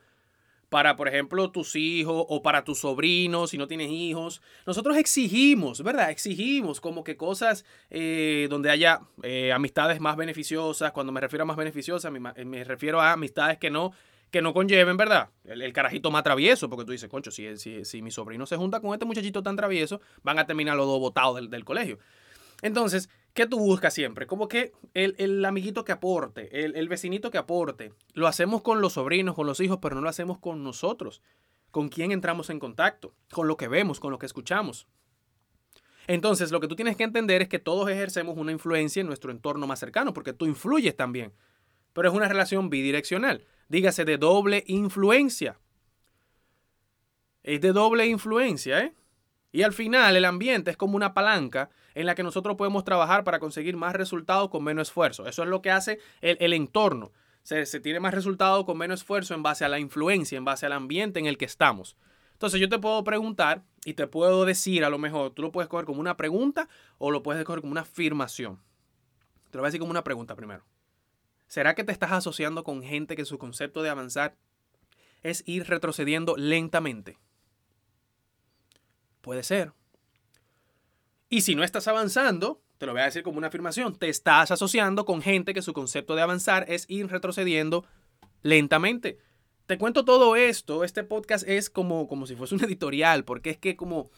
para, 0.69 0.95
por 0.95 1.07
ejemplo, 1.07 1.51
tus 1.51 1.75
hijos 1.75 2.25
o 2.27 2.41
para 2.41 2.63
tus 2.63 2.79
sobrinos, 2.79 3.51
si 3.51 3.57
no 3.57 3.67
tienes 3.67 3.91
hijos. 3.91 4.41
Nosotros 4.65 4.97
exigimos, 4.97 5.83
¿verdad? 5.83 6.11
Exigimos 6.11 6.81
como 6.81 7.03
que 7.03 7.17
cosas 7.17 7.65
eh, 7.89 8.47
donde 8.49 8.69
haya 8.69 9.01
eh, 9.23 9.51
amistades 9.51 9.99
más 9.99 10.17
beneficiosas. 10.17 10.91
Cuando 10.91 11.11
me 11.11 11.21
refiero 11.21 11.43
a 11.43 11.45
más 11.45 11.57
beneficiosas, 11.57 12.11
me, 12.11 12.63
refiero 12.63 13.01
a 13.01 13.13
amistades 13.13 13.57
que 13.57 13.69
no, 13.69 13.93
que 14.31 14.41
no 14.41 14.53
conlleven, 14.53 14.97
¿verdad? 14.97 15.29
El, 15.45 15.71
carajito 15.73 16.11
más 16.11 16.23
travieso, 16.23 16.69
porque 16.69 16.85
tú 16.85 16.91
dices, 16.91 17.09
concho, 17.09 17.31
si, 17.31 17.57
si, 17.57 17.85
si, 17.85 18.01
mi 18.01 18.11
sobrino 18.11 18.45
se 18.45 18.57
junta 18.57 18.79
con 18.79 18.93
este 18.93 19.05
muchachito 19.05 19.43
tan 19.43 19.55
travieso, 19.55 20.01
van 20.23 20.39
a 20.39 20.45
terminar 20.45 20.75
los 20.75 20.87
dos 20.87 20.99
botados 20.99 21.35
del, 21.35 21.49
del 21.49 21.63
colegio. 21.63 21.99
Entonces, 22.61 23.09
¿qué 23.35 23.45
tú 23.45 23.59
buscas 23.59 23.93
siempre? 23.93 24.25
Como 24.25 24.47
que 24.47 24.71
el, 24.95 25.45
amiguito 25.45 25.85
que 25.85 25.91
aporte, 25.91 26.63
el, 26.63 26.75
el, 26.75 26.87
vecinito 26.87 27.29
que 27.29 27.37
aporte. 27.37 27.93
Lo 28.13 28.27
hacemos 28.27 28.63
con 28.63 28.81
los 28.81 28.93
sobrinos, 28.93 29.35
con 29.35 29.45
los 29.45 29.59
hijos, 29.59 29.77
pero 29.81 29.93
no 29.93 30.01
lo 30.01 30.09
hacemos 30.09 30.39
con 30.39 30.63
nosotros. 30.63 31.21
¿Con 31.69 31.89
quién 31.89 32.11
entramos 32.11 32.49
en 32.49 32.59
contacto? 32.59 33.13
Con 33.31 33.47
lo 33.47 33.57
que 33.57 33.67
vemos, 33.67 33.99
con 33.99 34.11
lo 34.11 34.17
que 34.17 34.25
escuchamos. 34.25 34.87
Entonces, 36.07 36.51
lo 36.51 36.61
que 36.61 36.69
tú 36.69 36.75
tienes 36.77 36.95
que 36.95 37.03
entender 37.03 37.41
es 37.41 37.49
que 37.49 37.59
todos 37.59 37.89
ejercemos 37.89 38.37
una 38.37 38.53
influencia 38.53 39.01
en 39.01 39.07
nuestro 39.07 39.31
entorno 39.31 39.67
más 39.67 39.79
cercano, 39.79 40.13
porque 40.13 40.31
tú 40.31 40.45
influyes 40.45 40.95
también. 40.95 41.33
Pero 41.91 42.07
es 42.07 42.15
una 42.15 42.29
relación 42.29 42.69
bidireccional. 42.69 43.45
dígase 43.67 44.05
de 44.05 44.17
doble 44.17 44.63
influencia. 44.67 45.59
Es 47.43 47.59
de 47.59 47.73
doble 47.73 48.07
influencia, 48.07 48.79
¿eh? 48.79 48.93
Y 49.55 49.63
al 49.63 49.71
final 49.71 50.17
el 50.17 50.25
ambiente 50.25 50.69
es 50.69 50.75
como 50.75 50.97
una 50.97 51.13
palanca 51.13 51.69
en 51.93 52.07
la 52.07 52.13
que 52.13 52.23
nosotros 52.23 52.57
podemos 52.57 52.83
trabajar 52.83 53.23
para 53.23 53.39
conseguir 53.39 53.77
más 53.77 53.93
resultados 53.93 54.49
con 54.49 54.61
menos 54.65 54.89
esfuerzo. 54.89 55.27
Eso 55.27 55.43
es 55.43 55.47
lo 55.47 55.61
que 55.61 55.71
hace 55.71 55.99
el, 56.19 56.51
entorno. 56.51 57.13
Se, 57.41 57.65
se, 57.65 57.79
tiene 57.79 58.01
más 58.01 58.13
resultados 58.13 58.65
con 58.65 58.77
menos 58.77 58.99
esfuerzo 58.99 59.33
en 59.33 59.43
base 59.43 59.63
a 59.63 59.69
la 59.69 59.79
influencia, 59.79 60.37
en 60.37 60.43
base 60.43 60.65
al 60.65 60.73
ambiente 60.73 61.21
en 61.21 61.25
el 61.25 61.37
que 61.37 61.45
estamos. 61.45 61.95
Entonces 62.33 62.59
yo 62.59 62.67
te 62.67 62.79
puedo 62.79 63.01
preguntar 63.05 63.63
y 63.85 63.93
te 63.93 64.07
puedo 64.07 64.43
decir 64.43 64.83
a 64.83 64.89
lo 64.89 64.97
mejor, 64.97 65.31
tú 65.31 65.41
lo 65.41 65.53
puedes 65.53 65.69
coger 65.69 65.85
como 65.85 66.01
una 66.01 66.17
pregunta 66.17 66.67
o 66.97 67.09
lo 67.09 67.23
puedes 67.23 67.45
coger 67.45 67.61
como 67.61 67.71
una 67.71 67.81
afirmación. 67.83 68.59
Te 69.51 69.57
lo 69.57 69.61
voy 69.61 69.67
a 69.67 69.69
decir 69.69 69.79
como 69.79 69.91
una 69.91 70.03
pregunta 70.03 70.35
primero. 70.35 70.65
¿Será 71.47 71.75
que 71.75 71.85
te 71.85 71.93
estás 71.93 72.11
asociando 72.11 72.65
con 72.65 72.83
gente 72.83 73.15
que 73.15 73.23
su 73.23 73.37
concepto 73.37 73.83
de 73.83 73.89
avanzar 73.89 74.35
es 75.23 75.43
ir 75.45 75.65
retrocediendo 75.65 76.35
lentamente? 76.35 77.19
Puede 79.25 79.41
ser. 79.41 79.73
Y 81.29 81.41
si 81.41 81.55
no 81.55 81.63
estás 81.63 81.87
avanzando, 81.87 82.61
te 82.77 82.85
lo 82.85 82.91
voy 82.91 83.01
a 83.01 83.05
decir 83.05 83.23
como 83.23 83.39
una 83.39 83.47
afirmación, 83.47 83.95
te 83.95 84.07
estás 84.07 84.51
asociando 84.51 85.03
con 85.03 85.23
gente 85.23 85.55
que 85.55 85.63
su 85.63 85.73
concepto 85.73 86.13
de 86.13 86.21
avanzar 86.21 86.67
es 86.67 86.85
ir 86.89 87.07
retrocediendo 87.07 87.87
lentamente. 88.43 89.17
Te 89.65 89.79
cuento 89.79 90.05
todo 90.05 90.35
esto, 90.35 90.83
este 90.83 91.03
podcast 91.03 91.43
es 91.47 91.71
como, 91.71 92.07
como 92.07 92.27
si 92.27 92.35
fuese 92.35 92.53
un 92.53 92.63
editorial, 92.65 93.25
porque 93.25 93.49
es 93.49 93.57
que 93.57 93.75
como 93.75 94.11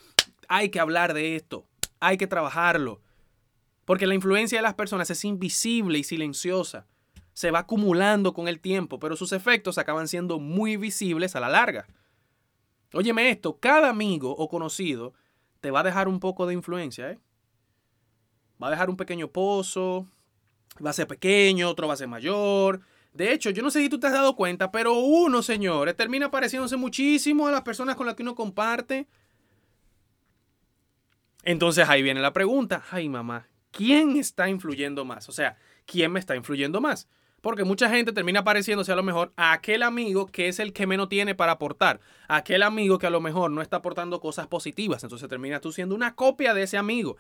hay 0.50 0.68
que 0.72 0.82
hablar 0.82 1.14
de 1.14 1.38
esto, 1.38 1.66
hay 2.02 2.18
que 2.18 2.28
trabajarlo, 2.28 3.02
porque 3.86 4.08
la 4.08 4.14
influencia 4.14 4.58
de 4.58 4.64
las 4.64 4.74
personas 4.74 5.10
es 5.10 5.24
invisible 5.24 6.00
y 6.00 6.04
silenciosa, 6.04 6.86
se 7.32 7.50
va 7.52 7.60
acumulando 7.60 8.34
con 8.34 8.50
el 8.50 8.60
tiempo, 8.60 9.00
pero 9.00 9.16
sus 9.16 9.32
efectos 9.32 9.78
acaban 9.78 10.10
siendo 10.10 10.38
muy 10.38 10.76
visibles 10.76 11.38
a 11.38 11.40
la 11.40 11.48
larga. 11.48 11.88
Óyeme 12.94 13.30
esto, 13.30 13.58
cada 13.60 13.90
amigo 13.90 14.32
o 14.32 14.48
conocido 14.48 15.14
te 15.60 15.72
va 15.72 15.82
a 15.82 15.84
dejar 15.84 16.08
un 16.08 16.20
poco 16.20 16.46
de 16.46 16.54
influencia, 16.54 17.12
¿eh? 17.12 17.20
Va 18.62 18.68
a 18.68 18.72
dejar 18.72 18.90
un 18.90 18.98
pequeño 18.98 19.28
pozo, 19.28 20.08
va 20.84 20.92
a 20.92 20.94
ser 20.94 21.08
pequeño, 21.08 21.70
otro 21.70 21.88
va 21.88 21.94
a 21.94 21.98
ser 21.98 22.08
mayor, 22.08 22.82
de 23.18 23.34
hecho, 23.34 23.50
yo 23.50 23.64
no 23.64 23.72
sé 23.72 23.82
si 23.82 23.90
tú 23.90 24.00
te 24.00 24.06
has 24.06 24.14
dado 24.14 24.36
cuenta, 24.36 24.72
pero 24.72 24.94
uno, 24.94 25.42
señores, 25.42 25.96
termina 25.96 26.30
pareciéndose 26.30 26.78
muchísimo 26.78 27.48
a 27.48 27.52
las 27.52 27.64
personas 27.64 27.96
con 27.96 28.06
las 28.06 28.14
que 28.14 28.22
uno 28.22 28.36
comparte. 28.36 29.08
Entonces 31.42 31.90
ahí 31.90 32.04
viene 32.04 32.22
la 32.22 32.34
pregunta, 32.34 32.84
ay 32.92 33.10
mamá, 33.10 33.48
¿quién 33.72 34.18
está 34.18 34.50
influyendo 34.50 35.04
más? 35.04 35.30
O 35.30 35.32
sea, 35.32 35.58
¿quién 35.88 36.12
me 36.12 36.20
está 36.20 36.36
influyendo 36.36 36.80
más? 36.80 37.08
Porque 37.48 37.64
mucha 37.64 37.90
gente 37.90 38.12
termina 38.12 38.44
pareciéndose 38.44 38.92
a 38.92 38.96
lo 38.98 39.04
mejor 39.04 39.32
a 39.38 39.54
aquel 39.54 39.82
amigo 39.82 40.26
que 40.26 40.50
es 40.50 40.60
el 40.60 40.74
que 40.74 40.86
menos 40.86 41.08
tiene 41.08 41.34
para 41.34 41.54
aportar, 41.54 42.02
a 42.28 42.36
aquel 42.36 42.62
amigo 42.62 43.00
que 43.00 43.08
a 43.08 43.10
lo 43.10 43.22
mejor 43.22 43.52
no 43.52 43.62
está 43.62 43.78
aportando 43.78 44.20
cosas 44.20 44.48
positivas, 44.48 45.02
entonces 45.02 45.30
terminas 45.30 45.62
tú 45.62 45.72
siendo 45.72 45.96
una 45.96 46.14
copia 46.14 46.54
de 46.54 46.64
ese 46.64 46.76
amigo. 46.76 47.16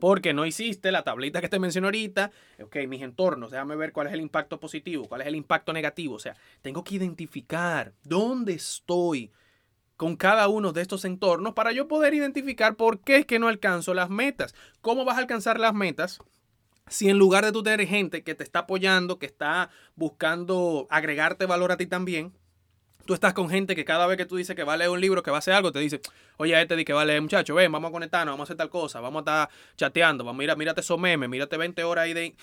Porque 0.00 0.32
no 0.32 0.46
hiciste 0.46 0.90
la 0.90 1.02
tablita 1.02 1.42
que 1.42 1.50
te 1.50 1.58
mencioné 1.58 1.88
ahorita. 1.88 2.30
Ok, 2.62 2.76
mis 2.88 3.02
entornos, 3.02 3.50
déjame 3.50 3.76
ver 3.76 3.92
cuál 3.92 4.06
es 4.06 4.14
el 4.14 4.22
impacto 4.22 4.58
positivo, 4.58 5.06
cuál 5.06 5.20
es 5.20 5.26
el 5.26 5.36
impacto 5.36 5.74
negativo. 5.74 6.14
O 6.14 6.18
sea, 6.18 6.34
tengo 6.62 6.82
que 6.82 6.94
identificar 6.94 7.92
dónde 8.04 8.54
estoy 8.54 9.32
con 9.98 10.16
cada 10.16 10.48
uno 10.48 10.72
de 10.72 10.80
estos 10.80 11.04
entornos 11.04 11.52
para 11.52 11.72
yo 11.72 11.88
poder 11.88 12.14
identificar 12.14 12.74
por 12.76 13.00
qué 13.00 13.16
es 13.16 13.26
que 13.26 13.38
no 13.38 13.48
alcanzo 13.48 13.92
las 13.92 14.08
metas. 14.08 14.54
¿Cómo 14.80 15.04
vas 15.04 15.18
a 15.18 15.20
alcanzar 15.20 15.60
las 15.60 15.74
metas? 15.74 16.20
Si 16.90 17.08
en 17.08 17.18
lugar 17.18 17.44
de 17.44 17.52
tú 17.52 17.62
tener 17.62 17.86
gente 17.86 18.22
que 18.22 18.34
te 18.34 18.44
está 18.44 18.60
apoyando, 18.60 19.18
que 19.18 19.26
está 19.26 19.70
buscando 19.94 20.86
agregarte 20.90 21.46
valor 21.46 21.72
a 21.72 21.76
ti 21.76 21.86
también, 21.86 22.32
tú 23.08 23.14
estás 23.14 23.32
con 23.32 23.48
gente 23.48 23.74
que 23.74 23.86
cada 23.86 24.06
vez 24.06 24.18
que 24.18 24.26
tú 24.26 24.36
dices 24.36 24.54
que 24.54 24.64
va 24.64 24.74
a 24.74 24.76
leer 24.76 24.90
un 24.90 25.00
libro, 25.00 25.22
que 25.22 25.30
va 25.30 25.38
a 25.38 25.40
hacer 25.40 25.54
algo, 25.54 25.72
te 25.72 25.78
dice, 25.78 26.00
oye, 26.36 26.60
este 26.60 26.76
di 26.76 26.84
que 26.84 26.92
va 26.92 27.02
a 27.02 27.04
leer, 27.06 27.22
muchacho, 27.22 27.54
ven, 27.54 27.72
vamos 27.72 27.88
a 27.88 27.92
conectarnos, 27.92 28.34
vamos 28.34 28.44
a 28.44 28.46
hacer 28.48 28.56
tal 28.58 28.68
cosa, 28.68 29.00
vamos 29.00 29.20
a 29.20 29.20
estar 29.20 29.48
chateando, 29.76 30.24
vamos, 30.24 30.38
mira, 30.38 30.54
mírate 30.56 30.82
esos 30.82 30.98
memes, 30.98 31.28
mírate 31.28 31.56
20 31.56 31.84
horas 31.84 32.04
ahí 32.04 32.12
de... 32.12 32.36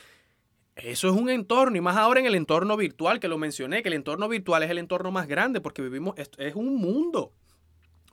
Eso 0.76 1.08
es 1.08 1.16
un 1.16 1.30
entorno, 1.30 1.78
y 1.78 1.82
más 1.82 1.96
ahora 1.96 2.20
en 2.20 2.26
el 2.26 2.36
entorno 2.36 2.76
virtual, 2.76 3.20
que 3.20 3.28
lo 3.28 3.38
mencioné, 3.38 3.82
que 3.82 3.90
el 3.90 3.94
entorno 3.94 4.28
virtual 4.28 4.64
es 4.64 4.72
el 4.72 4.80
entorno 4.80 5.12
más 5.12 5.28
grande, 5.28 5.62
porque 5.62 5.82
vivimos, 5.82 6.16
es 6.18 6.56
un 6.56 6.76
mundo, 6.76 7.32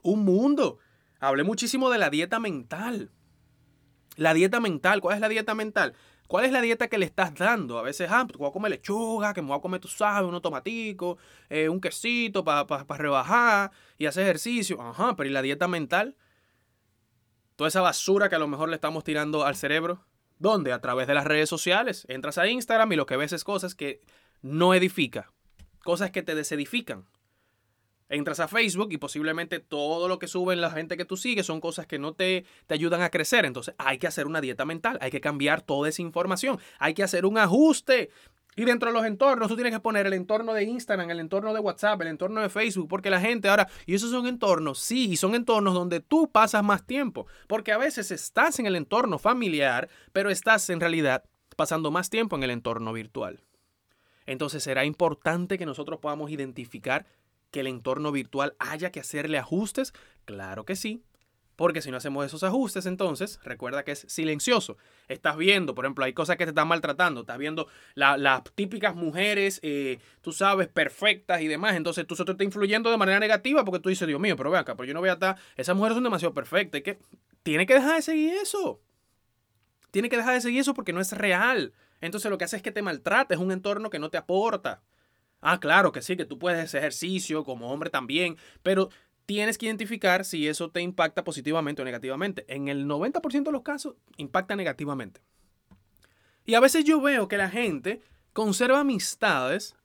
un 0.03 0.23
mundo. 0.23 0.77
Hablé 1.19 1.43
muchísimo 1.43 1.89
de 1.89 1.97
la 1.97 2.09
dieta 2.09 2.39
mental. 2.39 3.09
La 4.15 4.33
dieta 4.33 4.59
mental, 4.59 5.01
¿cuál 5.01 5.15
es 5.15 5.21
la 5.21 5.29
dieta 5.29 5.55
mental? 5.55 5.93
¿Cuál 6.27 6.45
es 6.45 6.51
la 6.51 6.61
dieta 6.61 6.87
que 6.87 6.97
le 6.97 7.05
estás 7.05 7.35
dando? 7.35 7.77
A 7.77 7.81
veces, 7.81 8.09
ah, 8.11 8.25
pues 8.25 8.37
voy 8.37 8.49
a 8.49 8.51
comer 8.51 8.71
lechuga, 8.71 9.33
que 9.33 9.41
me 9.41 9.49
voy 9.49 9.57
a 9.57 9.61
comer, 9.61 9.79
tú 9.79 9.87
sabes, 9.87 10.27
unos 10.27 10.41
tomaticos, 10.41 11.17
eh, 11.49 11.69
un 11.69 11.81
quesito 11.81 12.43
para 12.43 12.65
rebajar 12.97 13.71
y 13.97 14.05
hacer 14.05 14.23
ejercicio. 14.23 14.81
Ajá, 14.81 15.15
pero 15.15 15.29
¿y 15.29 15.33
la 15.33 15.41
dieta 15.41 15.67
mental? 15.67 16.15
Toda 17.55 17.67
esa 17.67 17.81
basura 17.81 18.29
que 18.29 18.35
a 18.35 18.39
lo 18.39 18.47
mejor 18.47 18.69
le 18.69 18.75
estamos 18.75 19.03
tirando 19.03 19.45
al 19.45 19.55
cerebro. 19.55 20.05
¿Dónde? 20.39 20.73
A 20.73 20.81
través 20.81 21.07
de 21.07 21.13
las 21.13 21.25
redes 21.25 21.49
sociales. 21.49 22.05
Entras 22.09 22.37
a 22.37 22.47
Instagram 22.47 22.91
y 22.93 22.95
lo 22.95 23.05
que 23.05 23.17
ves 23.17 23.33
es 23.33 23.43
cosas 23.43 23.75
que 23.75 24.01
no 24.41 24.73
edifica. 24.73 25.31
Cosas 25.83 26.11
que 26.11 26.23
te 26.23 26.35
desedifican 26.35 27.05
entras 28.13 28.39
a 28.39 28.47
Facebook 28.47 28.89
y 28.91 28.97
posiblemente 28.97 29.59
todo 29.59 30.07
lo 30.07 30.19
que 30.19 30.27
suben 30.27 30.61
la 30.61 30.71
gente 30.71 30.97
que 30.97 31.05
tú 31.05 31.17
sigues 31.17 31.45
son 31.45 31.59
cosas 31.59 31.87
que 31.87 31.99
no 31.99 32.13
te, 32.13 32.45
te 32.67 32.73
ayudan 32.73 33.01
a 33.01 33.09
crecer. 33.09 33.45
Entonces 33.45 33.73
hay 33.77 33.97
que 33.97 34.07
hacer 34.07 34.27
una 34.27 34.41
dieta 34.41 34.65
mental, 34.65 34.97
hay 35.01 35.11
que 35.11 35.21
cambiar 35.21 35.61
toda 35.61 35.89
esa 35.89 36.01
información, 36.01 36.59
hay 36.79 36.93
que 36.93 37.03
hacer 37.03 37.25
un 37.25 37.37
ajuste. 37.37 38.09
Y 38.55 38.65
dentro 38.65 38.89
de 38.89 38.93
los 38.93 39.05
entornos, 39.05 39.47
tú 39.47 39.55
tienes 39.55 39.73
que 39.73 39.79
poner 39.79 40.05
el 40.05 40.13
entorno 40.13 40.53
de 40.53 40.63
Instagram, 40.63 41.09
el 41.09 41.19
entorno 41.19 41.55
de 41.55 41.59
WhatsApp, 41.59 41.99
el 42.01 42.09
entorno 42.09 42.39
de 42.39 42.49
Facebook, 42.49 42.87
porque 42.87 43.09
la 43.09 43.19
gente 43.19 43.49
ahora, 43.49 43.67
y 43.87 43.95
esos 43.95 44.11
son 44.11 44.27
entornos, 44.27 44.77
sí, 44.77 45.09
y 45.09 45.17
son 45.17 45.33
entornos 45.33 45.73
donde 45.73 46.01
tú 46.01 46.29
pasas 46.31 46.63
más 46.63 46.85
tiempo, 46.85 47.25
porque 47.47 47.71
a 47.71 47.79
veces 47.79 48.11
estás 48.11 48.59
en 48.59 48.67
el 48.67 48.75
entorno 48.75 49.17
familiar, 49.17 49.89
pero 50.11 50.29
estás 50.29 50.69
en 50.69 50.79
realidad 50.79 51.23
pasando 51.55 51.89
más 51.89 52.11
tiempo 52.11 52.35
en 52.35 52.43
el 52.43 52.51
entorno 52.51 52.93
virtual. 52.93 53.41
Entonces 54.27 54.63
será 54.63 54.85
importante 54.85 55.57
que 55.57 55.65
nosotros 55.65 55.99
podamos 55.99 56.29
identificar 56.29 57.07
que 57.53 57.59
el 57.59 57.67
entorno 57.67 58.11
virtual 58.11 58.55
haya 58.57 58.91
que 58.91 58.99
hacerle 58.99 59.37
ajustes? 59.37 59.93
Claro 60.25 60.65
que 60.65 60.75
sí. 60.75 61.03
Porque 61.55 61.83
si 61.83 61.91
no 61.91 61.97
hacemos 61.97 62.25
esos 62.25 62.43
ajustes, 62.43 62.87
entonces 62.87 63.39
recuerda 63.43 63.83
que 63.83 63.91
es 63.91 64.05
silencioso. 64.09 64.75
Estás 65.07 65.37
viendo, 65.37 65.75
por 65.75 65.85
ejemplo, 65.85 66.03
hay 66.03 66.13
cosas 66.13 66.35
que 66.35 66.45
te 66.45 66.49
están 66.49 66.67
maltratando. 66.67 67.21
Estás 67.21 67.37
viendo 67.37 67.67
las 67.93 68.43
típicas 68.55 68.95
mujeres, 68.95 69.59
eh, 69.61 69.99
tú 70.21 70.31
sabes, 70.31 70.67
perfectas 70.67 71.41
y 71.41 71.47
demás. 71.47 71.75
Entonces 71.75 72.07
tú 72.07 72.15
se 72.15 72.25
te 72.25 72.31
está 72.31 72.43
influyendo 72.43 72.89
de 72.89 72.97
manera 72.97 73.19
negativa 73.19 73.63
porque 73.63 73.79
tú 73.79 73.89
dices, 73.89 74.07
Dios 74.07 74.19
mío, 74.19 74.35
pero 74.35 74.49
ve 74.49 74.57
acá, 74.57 74.75
pero 74.75 74.87
yo 74.87 74.95
no 74.95 74.99
voy 74.99 75.09
a 75.09 75.13
estar. 75.13 75.37
Esas 75.55 75.75
mujeres 75.75 75.93
son 75.95 76.03
demasiado 76.03 76.33
perfectas. 76.33 76.81
que, 76.81 76.97
tiene 77.43 77.67
que 77.67 77.75
dejar 77.75 77.97
de 77.97 78.01
seguir 78.01 78.33
eso. 78.33 78.81
Tiene 79.91 80.09
que 80.09 80.17
dejar 80.17 80.33
de 80.33 80.41
seguir 80.41 80.61
eso 80.61 80.73
porque 80.73 80.91
no 80.91 81.01
es 81.01 81.11
real. 81.11 81.73
Entonces 82.01 82.31
lo 82.31 82.39
que 82.39 82.45
hace 82.45 82.55
es 82.55 82.63
que 82.63 82.71
te 82.71 82.81
maltrata. 82.81 83.35
Es 83.35 83.39
un 83.39 83.51
entorno 83.51 83.91
que 83.91 83.99
no 83.99 84.09
te 84.09 84.17
aporta. 84.17 84.81
Ah, 85.45 85.59
claro 85.59 85.91
que 85.91 86.01
sí, 86.01 86.15
que 86.15 86.23
tú 86.23 86.39
puedes 86.39 86.63
hacer 86.63 86.79
ejercicio 86.79 87.43
como 87.43 87.69
hombre 87.69 87.89
también, 87.89 88.37
pero 88.63 88.89
tienes 89.25 89.57
que 89.57 89.65
identificar 89.65 90.23
si 90.23 90.47
eso 90.47 90.71
te 90.71 90.79
impacta 90.79 91.25
positivamente 91.25 91.81
o 91.81 91.85
negativamente. 91.85 92.45
En 92.47 92.69
el 92.69 92.85
90% 92.87 93.43
de 93.43 93.51
los 93.51 93.61
casos, 93.61 93.95
impacta 94.15 94.55
negativamente. 94.55 95.21
Y 96.45 96.53
a 96.55 96.61
veces 96.61 96.85
yo 96.85 97.01
veo 97.01 97.27
que 97.27 97.35
la 97.35 97.49
gente 97.49 98.01
conserva 98.31 98.79
amistades 98.79 99.75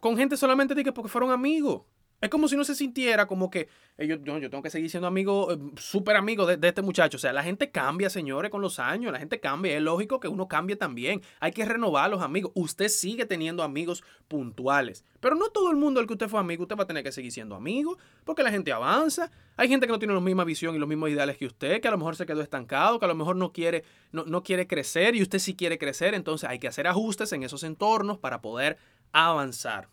con 0.00 0.16
gente 0.16 0.36
solamente 0.36 0.74
porque 0.92 1.08
fueron 1.08 1.32
amigos. 1.32 1.82
Es 2.24 2.30
como 2.30 2.48
si 2.48 2.56
no 2.56 2.64
se 2.64 2.74
sintiera 2.74 3.26
como 3.26 3.50
que 3.50 3.68
yo, 3.98 4.16
yo, 4.16 4.50
tengo 4.50 4.62
que 4.62 4.70
seguir 4.70 4.88
siendo 4.88 5.06
amigo, 5.06 5.52
eh, 5.52 5.58
súper 5.76 6.16
amigo 6.16 6.46
de, 6.46 6.66
este 6.66 6.80
muchacho. 6.80 7.18
O 7.18 7.20
sea, 7.20 7.34
la 7.34 7.42
gente 7.42 7.70
cambia, 7.70 8.08
señores, 8.08 8.50
con 8.50 8.62
los 8.62 8.78
años. 8.78 9.12
La 9.12 9.18
gente 9.18 9.40
cambia. 9.40 9.76
Es 9.76 9.82
lógico 9.82 10.20
que 10.20 10.28
uno 10.28 10.48
cambie 10.48 10.74
también. 10.74 11.20
Hay 11.38 11.52
que 11.52 11.66
renovar 11.66 12.08
los 12.08 12.22
amigos. 12.22 12.50
Usted 12.54 12.88
sigue 12.88 13.26
teniendo 13.26 13.62
amigos 13.62 14.02
puntuales. 14.26 15.04
Pero 15.20 15.34
no 15.34 15.50
todo 15.50 15.70
el 15.70 15.76
mundo 15.76 16.00
al 16.00 16.06
que 16.06 16.14
usted 16.14 16.28
fue 16.28 16.40
amigo, 16.40 16.62
usted 16.62 16.78
va 16.78 16.84
a 16.84 16.86
tener 16.86 17.04
que 17.04 17.12
seguir 17.12 17.30
siendo 17.30 17.56
amigo. 17.56 17.98
Porque 18.24 18.42
la 18.42 18.50
gente 18.50 18.72
avanza. 18.72 19.30
Hay 19.58 19.68
gente 19.68 19.86
que 19.86 19.92
no 19.92 19.98
tiene 19.98 20.14
la 20.14 20.20
misma 20.20 20.44
visión 20.44 20.74
y 20.74 20.78
los 20.78 20.88
mismos 20.88 21.10
ideales 21.10 21.36
que 21.36 21.44
usted, 21.44 21.82
que 21.82 21.88
a 21.88 21.90
lo 21.90 21.98
mejor 21.98 22.16
se 22.16 22.24
quedó 22.24 22.40
estancado, 22.40 22.98
que 22.98 23.04
a 23.04 23.08
lo 23.08 23.14
mejor 23.14 23.36
no 23.36 23.52
quiere, 23.52 23.84
no, 24.12 24.24
no 24.24 24.42
quiere 24.42 24.66
crecer 24.66 25.14
y 25.14 25.20
usted 25.20 25.40
sí 25.40 25.54
quiere 25.56 25.76
crecer. 25.76 26.14
Entonces 26.14 26.48
hay 26.48 26.58
que 26.58 26.68
hacer 26.68 26.86
ajustes 26.86 27.34
en 27.34 27.42
esos 27.42 27.64
entornos 27.64 28.16
para 28.16 28.40
poder 28.40 28.78
avanzar. 29.12 29.90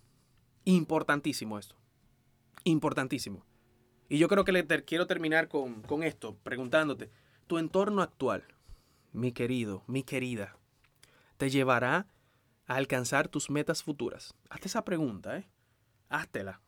Importantísimo 0.64 1.60
esto 1.60 1.81
importantísimo. 2.64 3.46
Y 4.10 4.18
yo 4.18 4.28
creo 4.28 4.44
que 4.44 4.84
quiero 4.86 5.08
terminar 5.08 5.48
con, 5.48 6.04
esto, 6.04 6.36
preguntándote, 6.44 7.10
tu 7.48 7.58
entorno 7.58 8.02
actual, 8.02 8.44
mi 9.14 9.32
querido, 9.32 9.84
mi 9.88 10.04
querida, 10.04 10.58
te 11.38 11.50
llevará 11.50 12.08
a 12.68 12.76
alcanzar 12.76 13.30
tus 13.30 13.50
metas 13.50 13.84
futuras. 13.84 14.34
Hazte 14.50 14.68
esa 14.68 14.84
pregunta, 14.84 15.38
¿eh? 15.38 15.48
Háztela. 16.10 16.60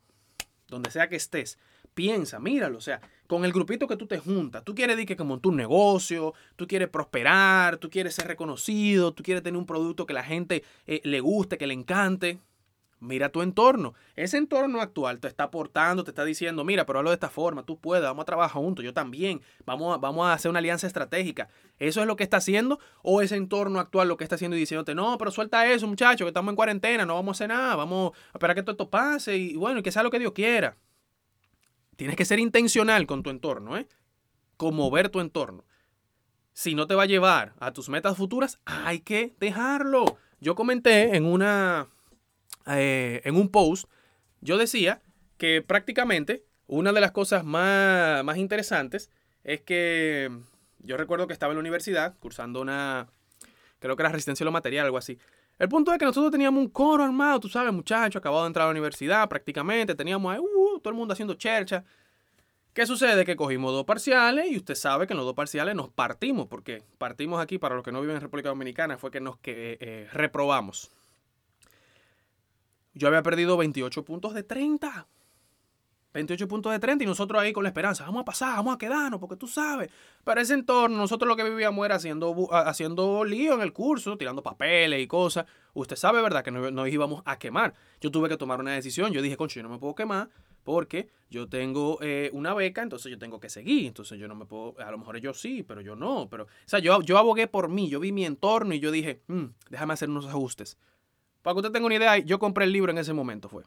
Donde 0.69 0.89
sea 0.89 1.09
que 1.09 1.17
estés. 1.17 1.59
Piensa, 1.93 2.39
míralo. 2.39 2.77
O 2.77 2.81
sea, 2.81 3.01
con 3.27 3.43
el 3.43 3.51
grupito 3.51 3.88
que 3.88 3.97
tú 3.97 4.07
te 4.07 4.19
juntas, 4.19 4.63
tú 4.63 4.73
quieres 4.73 5.05
que 5.05 5.17
como 5.17 5.39
tu 5.39 5.51
negocio, 5.51 6.33
tú 6.55 6.65
quieres 6.65 6.88
prosperar, 6.88 7.77
tú 7.77 7.89
quieres 7.89 8.15
ser 8.15 8.27
reconocido, 8.27 9.13
tú 9.13 9.21
quieres 9.21 9.43
tener 9.43 9.57
un 9.57 9.65
producto 9.65 10.05
que 10.05 10.13
la 10.13 10.23
gente 10.23 10.63
eh, 10.88 11.01
le 11.03 11.19
guste, 11.19 11.57
que 11.57 11.67
le 11.67 11.73
encante. 11.73 12.39
Mira 13.03 13.27
tu 13.27 13.41
entorno. 13.41 13.95
Ese 14.15 14.38
entorno 14.38 14.79
actual 14.79 15.19
te 15.19 15.27
está 15.27 15.43
aportando, 15.43 16.05
te 16.05 16.12
está 16.12 16.24
diciendo, 16.24 16.63
mira, 16.63 16.86
pero 16.86 17.00
hazlo 17.00 17.10
de 17.10 17.15
esta 17.15 17.29
forma, 17.29 17.63
tú 17.63 17.77
puedes, 17.77 18.01
vamos 18.01 18.24
a 18.24 18.25
trabajar 18.25 18.62
juntos, 18.62 18.86
yo 18.86 18.93
también, 18.93 19.41
vamos 19.65 19.93
a, 19.93 19.98
vamos 19.98 20.25
a 20.25 20.31
hacer 20.31 20.50
una 20.50 20.60
alianza 20.60 20.88
estratégica. 20.88 21.50
¿Eso 21.79 22.00
es 22.00 22.07
lo 22.07 22.15
que 22.15 22.24
está 22.24 22.38
haciendo? 22.38 22.79
¿O 23.01 23.22
ese 23.22 23.36
entorno 23.36 23.81
actual 23.81 24.07
lo 24.07 24.15
que 24.15 24.24
está 24.24 24.36
haciendo 24.36 24.55
y 24.55 24.62
diciéndote, 24.62 24.95
no, 24.95 25.17
pero 25.17 25.31
suelta 25.31 25.67
eso, 25.67 25.86
muchacho, 25.86 26.24
que 26.24 26.29
estamos 26.29 26.50
en 26.53 26.55
cuarentena, 26.55 27.05
no 27.05 27.15
vamos 27.15 27.36
a 27.36 27.38
hacer 27.38 27.50
nada, 27.50 27.75
vamos 27.75 28.13
a 28.31 28.38
esperar 28.38 28.55
que 28.55 28.63
todo 28.63 28.72
esto 28.72 28.89
pase 28.89 29.36
y 29.36 29.57
bueno, 29.57 29.81
y 29.81 29.83
que 29.83 29.91
sea 29.91 30.03
lo 30.03 30.10
que 30.10 30.19
Dios 30.19 30.31
quiera? 30.31 30.77
Tienes 31.98 32.15
que 32.15 32.24
ser 32.24 32.39
intencional 32.39 33.05
con 33.05 33.22
tu 33.22 33.31
entorno, 33.31 33.75
¿eh? 33.75 33.86
Como 34.55 34.89
ver 34.89 35.10
tu 35.10 35.19
entorno. 35.19 35.65
Si 36.53 36.74
no 36.74 36.88
te 36.88 36.95
va 36.95 37.03
a 37.03 37.07
llevar 37.07 37.53
a 37.60 37.74
tus 37.74 37.89
metas 37.89 38.15
futuras, 38.15 38.62
hay 38.63 39.01
que 39.01 39.36
dejarlo. 39.41 40.05
Yo 40.39 40.55
comenté 40.55 41.17
en 41.17 41.25
una 41.25 41.89
eh, 42.67 43.22
en 43.24 43.36
un 43.36 43.50
post, 43.50 43.86
yo 44.41 44.57
decía 44.57 45.01
que 45.38 45.62
prácticamente 45.62 46.45
una 46.67 46.91
de 46.93 47.01
las 47.01 47.12
cosas 47.12 47.43
más, 47.43 48.24
más 48.24 48.38
interesantes 48.38 49.10
es 49.43 49.62
que 49.62 50.31
yo 50.79 50.98
recuerdo 50.98 51.27
que 51.27 51.33
estaba 51.33 51.51
en 51.51 51.57
la 51.57 51.62
universidad 51.62 52.15
cursando 52.19 52.62
una, 52.62 53.07
creo 53.79 53.95
que 53.95 54.03
era 54.03 54.10
resistencia 54.10 54.43
a 54.43 54.45
lo 54.45 54.51
material, 54.51 54.86
algo 54.86 54.98
así. 54.98 55.17
El 55.60 55.69
punto 55.69 55.91
es 55.91 56.00
que 56.00 56.05
nosotros 56.05 56.31
teníamos 56.31 56.62
un 56.62 56.69
coro 56.69 57.03
armado, 57.03 57.39
tú 57.39 57.48
sabes, 57.48 57.72
muchachos, 57.72 58.19
acabado 58.19 58.43
de 58.43 58.48
entrar 58.48 58.63
a 58.63 58.67
la 58.67 58.72
universidad 58.72 59.29
prácticamente, 59.29 59.95
teníamos 59.95 60.33
ahí, 60.33 60.39
uh, 60.39 60.79
todo 60.79 60.89
el 60.89 60.98
mundo 60.98 61.13
haciendo 61.13 61.36
chercha. 61.36 61.83
¿Qué 62.74 62.88
sucede? 62.88 63.24
Que 63.24 63.36
cogimos 63.36 63.72
dos 63.72 63.86
parciales 63.86 64.48
y 64.50 64.57
usted 64.57 64.74
sabe 64.74 65.05
que 65.05 65.13
en 65.13 65.17
los 65.17 65.27
dos 65.27 65.36
parciales 65.36 65.75
nos 65.75 65.89
partimos, 65.89 66.48
porque 66.48 66.81
partimos 66.98 67.39
aquí, 67.39 67.60
para 67.60 67.75
los 67.75 67.83
que 67.83 67.91
no 67.91 68.01
viven 68.01 68.15
en 68.15 68.22
República 68.22 68.50
Dominicana, 68.50 68.98
fue 68.98 69.12
que 69.12 69.19
nos 69.19 69.38
que, 69.38 69.77
eh, 69.79 70.07
reprobamos. 70.12 70.91
Yo 72.93 73.07
había 73.07 73.23
perdido 73.23 73.57
28 73.57 74.05
puntos 74.05 74.33
de 74.33 74.43
30. 74.43 75.07
28 76.13 76.47
puntos 76.47 76.71
de 76.71 76.79
30 76.79 77.03
y 77.03 77.07
nosotros 77.07 77.41
ahí 77.41 77.51
con 77.51 77.63
la 77.63 77.69
esperanza, 77.69 78.05
vamos 78.05 78.21
a 78.21 78.25
pasar, 78.25 78.55
vamos 78.55 78.75
a 78.75 78.77
quedarnos, 78.77 79.19
porque 79.19 79.35
tú 79.35 79.47
sabes. 79.47 79.89
Para 80.23 80.41
ese 80.41 80.53
entorno, 80.53 80.95
nosotros 80.95 81.27
lo 81.27 81.35
que 81.35 81.43
vivíamos 81.43 81.83
era 81.85 81.95
haciendo, 81.95 82.50
haciendo 82.51 83.25
lío 83.25 83.55
en 83.55 83.62
el 83.62 83.73
curso, 83.73 84.15
tirando 84.15 84.43
papeles 84.43 85.01
y 85.01 85.07
cosas. 85.07 85.45
Usted 85.73 85.95
sabe, 85.95 86.21
¿verdad? 86.21 86.43
Que 86.43 86.51
nos, 86.51 86.88
íbamos 86.88 87.23
a 87.25 87.39
quemar. 87.39 87.73
Yo 88.00 88.12
tuve 88.12 88.29
que 88.29 88.38
tomar 88.38 88.59
una 88.59 88.73
decisión. 88.73 89.12
Yo 89.12 89.21
dije, 89.21 89.35
concho, 89.35 89.59
yo 89.59 89.63
no 89.63 89.69
me 89.69 89.79
puedo 89.79 89.95
quemar 89.95 90.29
porque 90.63 91.09
yo 91.29 91.50
tengo 91.50 91.97
eh, 92.01 92.29
una 92.31 92.53
beca, 92.53 92.81
entonces 92.81 93.12
yo 93.12 93.17
tengo 93.17 93.39
que 93.39 93.50
seguir. 93.50 93.88
Entonces 93.88 94.19
yo 94.19 94.27
no 94.27 94.35
me 94.35 94.45
puedo, 94.45 94.75
a 94.79 94.91
lo 94.91 95.00
mejor 95.00 95.17
yo 95.17 95.33
sí, 95.33 95.63
pero 95.63 95.81
yo 95.81 95.95
no. 95.95 96.29
Pero, 96.29 96.43
o 96.43 96.47
sea, 96.65 96.79
yo, 96.79 97.01
yo 97.01 97.17
abogué 97.17 97.47
por 97.47 97.69
mí, 97.69 97.89
yo 97.89 98.00
vi 98.00 98.12
mi 98.12 98.23
entorno 98.23 98.75
y 98.75 98.79
yo 98.79 98.91
dije, 98.91 99.21
mm, 99.27 99.45
déjame 99.71 99.93
hacer 99.93 100.09
unos 100.09 100.27
ajustes. 100.27 100.77
Para 101.43 101.53
que 101.53 101.59
usted 101.59 101.71
tenga 101.71 101.85
una 101.85 101.95
idea, 101.95 102.17
yo 102.17 102.39
compré 102.39 102.65
el 102.65 102.71
libro 102.71 102.91
en 102.91 102.97
ese 102.97 103.13
momento, 103.13 103.50
fue. 103.50 103.63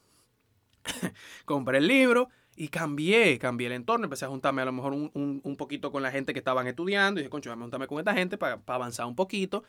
compré 1.44 1.78
el 1.78 1.86
libro 1.86 2.28
y 2.56 2.68
cambié, 2.68 3.38
cambié 3.38 3.66
el 3.68 3.74
entorno. 3.74 4.06
Empecé 4.06 4.24
a 4.24 4.28
juntarme 4.28 4.62
a 4.62 4.64
lo 4.64 4.72
mejor 4.72 4.94
un, 4.94 5.56
poquito 5.56 5.92
con 5.92 6.02
la 6.02 6.10
gente 6.10 6.32
que 6.32 6.38
estaban 6.38 6.66
estudiando. 6.66 7.20
Y 7.20 7.22
dije, 7.22 7.30
concho, 7.30 7.50
voy 7.50 7.58
a 7.58 7.60
juntarme 7.60 7.86
con 7.86 7.98
esta 7.98 8.14
gente 8.14 8.38
para, 8.38 8.60
avanzar 8.66 9.06
un 9.06 9.14
poquito. 9.14 9.62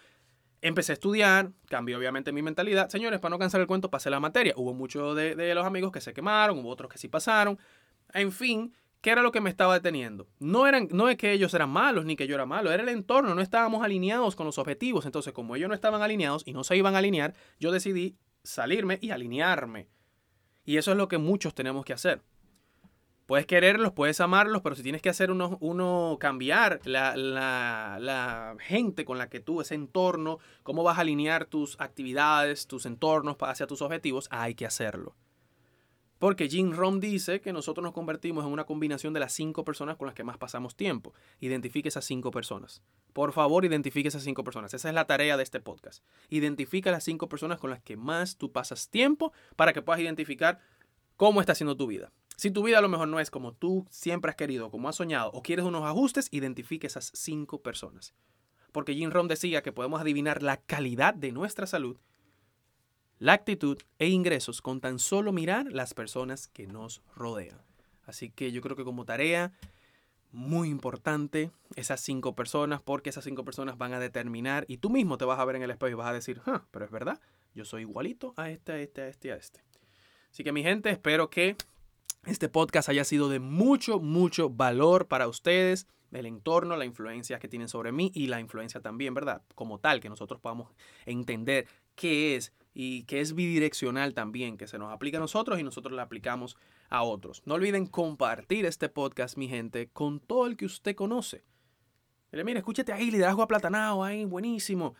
Empecé 0.62 0.94
a 0.94 0.96
estudiar, 0.96 1.52
cambié 1.68 1.96
obviamente 1.98 2.32
mi 2.32 2.42
mentalidad. 2.42 2.90
Señores, 2.90 3.20
para 3.20 3.32
no 3.32 3.40
cansar 3.40 3.60
el 3.62 3.68
cuento, 3.68 3.92
pasé 3.92 4.10
la 4.10 4.22
materia. 4.22 4.54
Hubo 4.56 4.74
muchos 4.74 5.16
de, 5.16 5.36
de 5.36 5.54
los 5.54 5.66
amigos 5.66 5.92
que 5.92 6.02
se 6.02 6.14
quemaron, 6.14 6.60
hubo 6.60 6.70
otros 6.70 6.90
que 6.90 6.98
sí 6.98 7.10
pasaron. 7.10 7.60
En 8.14 8.32
fin, 8.32 8.74
¿Qué 9.02 9.12
era 9.12 9.22
lo 9.22 9.32
que 9.32 9.42
me 9.42 9.50
estaba 9.50 9.76
deteniendo? 9.76 10.28
No, 10.40 10.68
eran, 10.68 10.88
no 10.92 11.08
es 11.08 11.18
que 11.18 11.32
ellos 11.32 11.54
eran 11.54 11.70
malos 11.70 12.06
ni 12.06 12.16
que 12.16 12.28
yo 12.28 12.36
era 12.36 12.46
malo, 12.46 12.72
era 12.72 12.84
el 12.84 12.90
entorno, 12.90 13.36
no 13.36 13.42
estábamos 13.42 13.84
alineados 13.84 14.36
con 14.36 14.46
los 14.46 14.58
objetivos. 14.58 15.06
Entonces, 15.06 15.34
como 15.34 15.56
ellos 15.56 15.70
no 15.70 15.76
estaban 15.76 16.02
alineados 16.02 16.44
y 16.46 16.54
no 16.54 16.64
se 16.64 16.76
iban 16.76 16.96
a 16.96 16.98
alinear, 16.98 17.34
yo 17.60 17.72
decidí 17.72 18.18
salirme 18.44 18.98
y 19.02 19.12
alinearme. 19.12 19.88
Y 20.66 20.78
eso 20.78 20.92
es 20.92 20.98
lo 20.98 21.08
que 21.08 21.18
muchos 21.18 21.54
tenemos 21.54 21.86
que 21.86 21.94
hacer. 21.94 22.22
Puedes 23.28 23.46
quererlos, 23.46 23.92
puedes 23.92 24.22
amarlos, 24.22 24.62
pero 24.62 24.76
si 24.76 24.84
tienes 24.84 25.02
que 25.02 25.10
hacer 25.10 25.32
uno, 25.32 25.58
uno 25.60 26.18
cambiar 26.18 26.80
la, 26.86 27.16
la, 27.18 28.56
gente 28.60 29.04
con 29.04 29.18
la 29.18 29.30
que 29.30 29.42
tú, 29.42 29.60
ese 29.60 29.76
entorno, 29.76 30.40
cómo 30.64 30.82
vas 30.82 30.98
a 30.98 31.02
alinear 31.02 31.44
tus 31.44 31.76
actividades, 31.80 32.68
tus 32.68 32.86
entornos 32.86 33.36
hacia 33.42 33.68
tus 33.68 33.82
objetivos, 33.82 34.30
hay 34.32 34.56
que 34.56 34.66
hacerlo. 34.66 35.14
Porque 36.20 36.50
Jim 36.50 36.72
Rom 36.72 37.00
dice 37.00 37.42
que 37.42 37.54
nosotros 37.54 37.84
nos 37.84 37.94
convertimos 37.94 38.46
en 38.46 38.52
una 38.52 38.66
combinación 38.66 39.14
de 39.14 39.20
las 39.20 39.34
cinco 39.34 39.64
personas 39.64 39.98
con 39.98 40.08
las 40.08 40.16
que 40.16 40.24
más 40.24 40.38
pasamos 40.38 40.76
tiempo. 40.76 41.14
Identifique 41.40 41.90
esas 41.90 42.06
cinco 42.06 42.32
personas. 42.32 42.82
Por 43.14 43.34
favor, 43.34 43.66
identifique 43.66 44.08
esas 44.08 44.24
cinco 44.24 44.44
personas. 44.44 44.74
Esa 44.74 44.90
es 44.90 44.96
la 44.96 45.06
tarea 45.06 45.38
de 45.38 45.44
este 45.44 45.60
podcast. 45.60 46.04
Identifica 46.30 46.92
las 46.92 47.04
cinco 47.04 47.30
personas 47.30 47.60
con 47.60 47.70
las 47.70 47.82
que 47.82 47.98
más 47.98 48.38
tú 48.38 48.52
pasas 48.52 48.90
tiempo 48.90 49.32
para 49.56 49.74
que 49.74 49.82
puedas 49.82 50.02
identificar 50.02 50.60
cómo 51.18 51.40
está 51.40 51.54
siendo 51.54 51.78
tu 51.78 51.88
vida. 51.88 52.12
Si 52.36 52.52
tu 52.52 52.64
vida 52.64 52.78
a 52.78 52.82
lo 52.82 52.90
mejor 52.90 53.08
no 53.08 53.20
es 53.20 53.32
como 53.32 53.54
tú 53.54 53.88
siempre 53.90 54.30
has 54.30 54.36
querido, 54.38 54.70
como 54.70 54.90
has 54.90 54.96
soñado, 54.96 55.32
o 55.32 55.42
quieres 55.42 55.66
unos 55.66 55.84
ajustes, 55.86 56.30
identifique 56.32 56.88
esas 56.88 57.12
cinco 57.16 57.62
personas. 57.62 58.14
Porque 58.72 58.94
Jim 58.94 59.10
Rom 59.10 59.28
decía 59.28 59.64
que 59.64 59.72
podemos 59.72 60.02
adivinar 60.02 60.44
la 60.44 60.58
calidad 60.58 61.16
de 61.16 61.32
nuestra 61.32 61.66
salud 61.66 61.98
la 63.20 63.34
actitud 63.34 63.78
e 64.00 64.08
ingresos 64.08 64.62
con 64.62 64.80
tan 64.80 65.00
solo 65.00 65.32
mirar 65.32 65.66
las 65.72 65.94
personas 65.94 66.48
que 66.48 66.68
nos 66.68 67.02
rodean. 67.16 67.62
Así 68.06 68.30
que 68.30 68.52
yo 68.52 68.62
creo 68.62 68.76
que 68.76 68.84
como 68.84 69.06
tarea 69.06 69.52
muy 70.32 70.70
importante 70.70 71.52
esas 71.76 72.02
cinco 72.02 72.36
personas 72.36 72.82
porque 72.82 73.10
esas 73.10 73.24
cinco 73.24 73.44
personas 73.44 73.78
van 73.78 73.94
a 73.94 74.00
determinar 74.00 74.66
y 74.68 74.78
tú 74.78 74.90
mismo 74.90 75.18
te 75.18 75.26
vas 75.26 75.40
a 75.40 75.46
ver 75.46 75.56
en 75.56 75.64
el 75.64 75.72
espejo 75.72 75.92
y 75.92 75.96
vas 75.96 76.08
a 76.08 76.14
decir, 76.14 76.42
ah, 76.46 76.66
pero 76.72 76.86
es 76.86 76.92
verdad, 76.92 77.20
yo 77.54 77.66
soy 77.66 77.82
igualito 77.82 78.34
a 78.38 78.50
este, 78.50 78.72
a 78.72 78.80
este, 78.80 79.02
a 79.02 79.08
este, 79.08 79.32
a 79.32 79.36
este. 79.36 79.64
Así 80.32 80.44
que 80.44 80.52
mi 80.52 80.64
gente, 80.64 80.90
espero 80.90 81.30
que 81.30 81.56
este 82.26 82.50
podcast 82.50 82.90
haya 82.90 83.04
sido 83.04 83.30
de 83.30 83.40
mucho, 83.40 84.00
mucho 84.00 84.50
valor 84.50 85.08
para 85.08 85.28
ustedes, 85.28 85.88
el 86.12 86.26
entorno, 86.26 86.78
la 86.78 86.86
influencia 86.86 87.40
que 87.40 87.48
tienen 87.48 87.68
sobre 87.68 87.92
mí 87.92 88.12
y 88.14 88.28
la 88.28 88.40
influencia 88.40 88.82
también, 88.82 89.14
¿verdad? 89.14 89.42
Como 89.56 89.80
tal, 89.80 90.00
que 90.00 90.10
nosotros 90.10 90.40
podamos 90.40 90.72
entender 91.06 91.68
qué 91.96 92.36
es 92.36 92.54
y 92.80 93.06
que 93.06 93.22
es 93.22 93.34
bidireccional 93.34 94.14
también, 94.14 94.56
que 94.56 94.68
se 94.68 94.78
nos 94.78 94.94
aplica 94.94 95.18
a 95.18 95.20
nosotros 95.20 95.60
y 95.60 95.64
nosotros 95.64 95.96
le 95.96 96.02
aplicamos 96.04 96.58
a 96.90 97.02
otros. 97.02 97.42
No 97.44 97.56
olviden 97.56 97.88
compartir 97.88 98.68
este 98.68 98.88
podcast, 98.88 99.36
mi 99.36 99.48
gente, 99.48 99.90
con 99.90 100.20
todo 100.20 100.46
el 100.46 100.56
que 100.56 100.66
usted 100.66 100.96
conoce. 100.96 101.44
Mire, 102.32 102.60
escúchate 102.60 102.94
ahí, 102.94 103.10
liderazgo 103.10 103.42
aplatanado, 103.42 104.04
ahí, 104.04 104.26
buenísimo. 104.26 104.94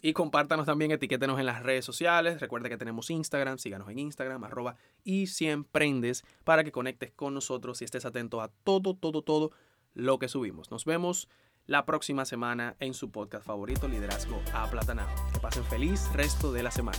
Y 0.00 0.14
compártanos 0.14 0.64
también, 0.64 0.90
etiquétenos 0.90 1.38
en 1.38 1.44
las 1.44 1.62
redes 1.62 1.84
sociales. 1.84 2.40
Recuerda 2.40 2.70
que 2.70 2.78
tenemos 2.78 3.10
Instagram, 3.10 3.58
síganos 3.58 3.90
en 3.90 3.98
Instagram, 3.98 4.42
arroba 4.44 4.76
y 5.04 5.26
si 5.26 5.48
emprendes, 5.48 6.24
para 6.44 6.64
que 6.64 6.72
conectes 6.72 7.12
con 7.12 7.34
nosotros 7.34 7.82
y 7.82 7.84
estés 7.84 8.06
atento 8.06 8.40
a 8.40 8.48
todo, 8.64 8.94
todo, 8.94 9.20
todo 9.20 9.50
lo 9.92 10.18
que 10.18 10.28
subimos. 10.28 10.70
Nos 10.70 10.86
vemos 10.86 11.28
la 11.68 11.84
próxima 11.84 12.24
semana 12.24 12.76
en 12.80 12.94
su 12.94 13.12
podcast 13.12 13.46
favorito, 13.46 13.86
Liderazgo 13.88 14.40
Aplatanado. 14.54 15.10
Que 15.32 15.38
pasen 15.38 15.64
feliz 15.64 16.10
resto 16.14 16.50
de 16.50 16.62
la 16.62 16.70
semana. 16.70 16.98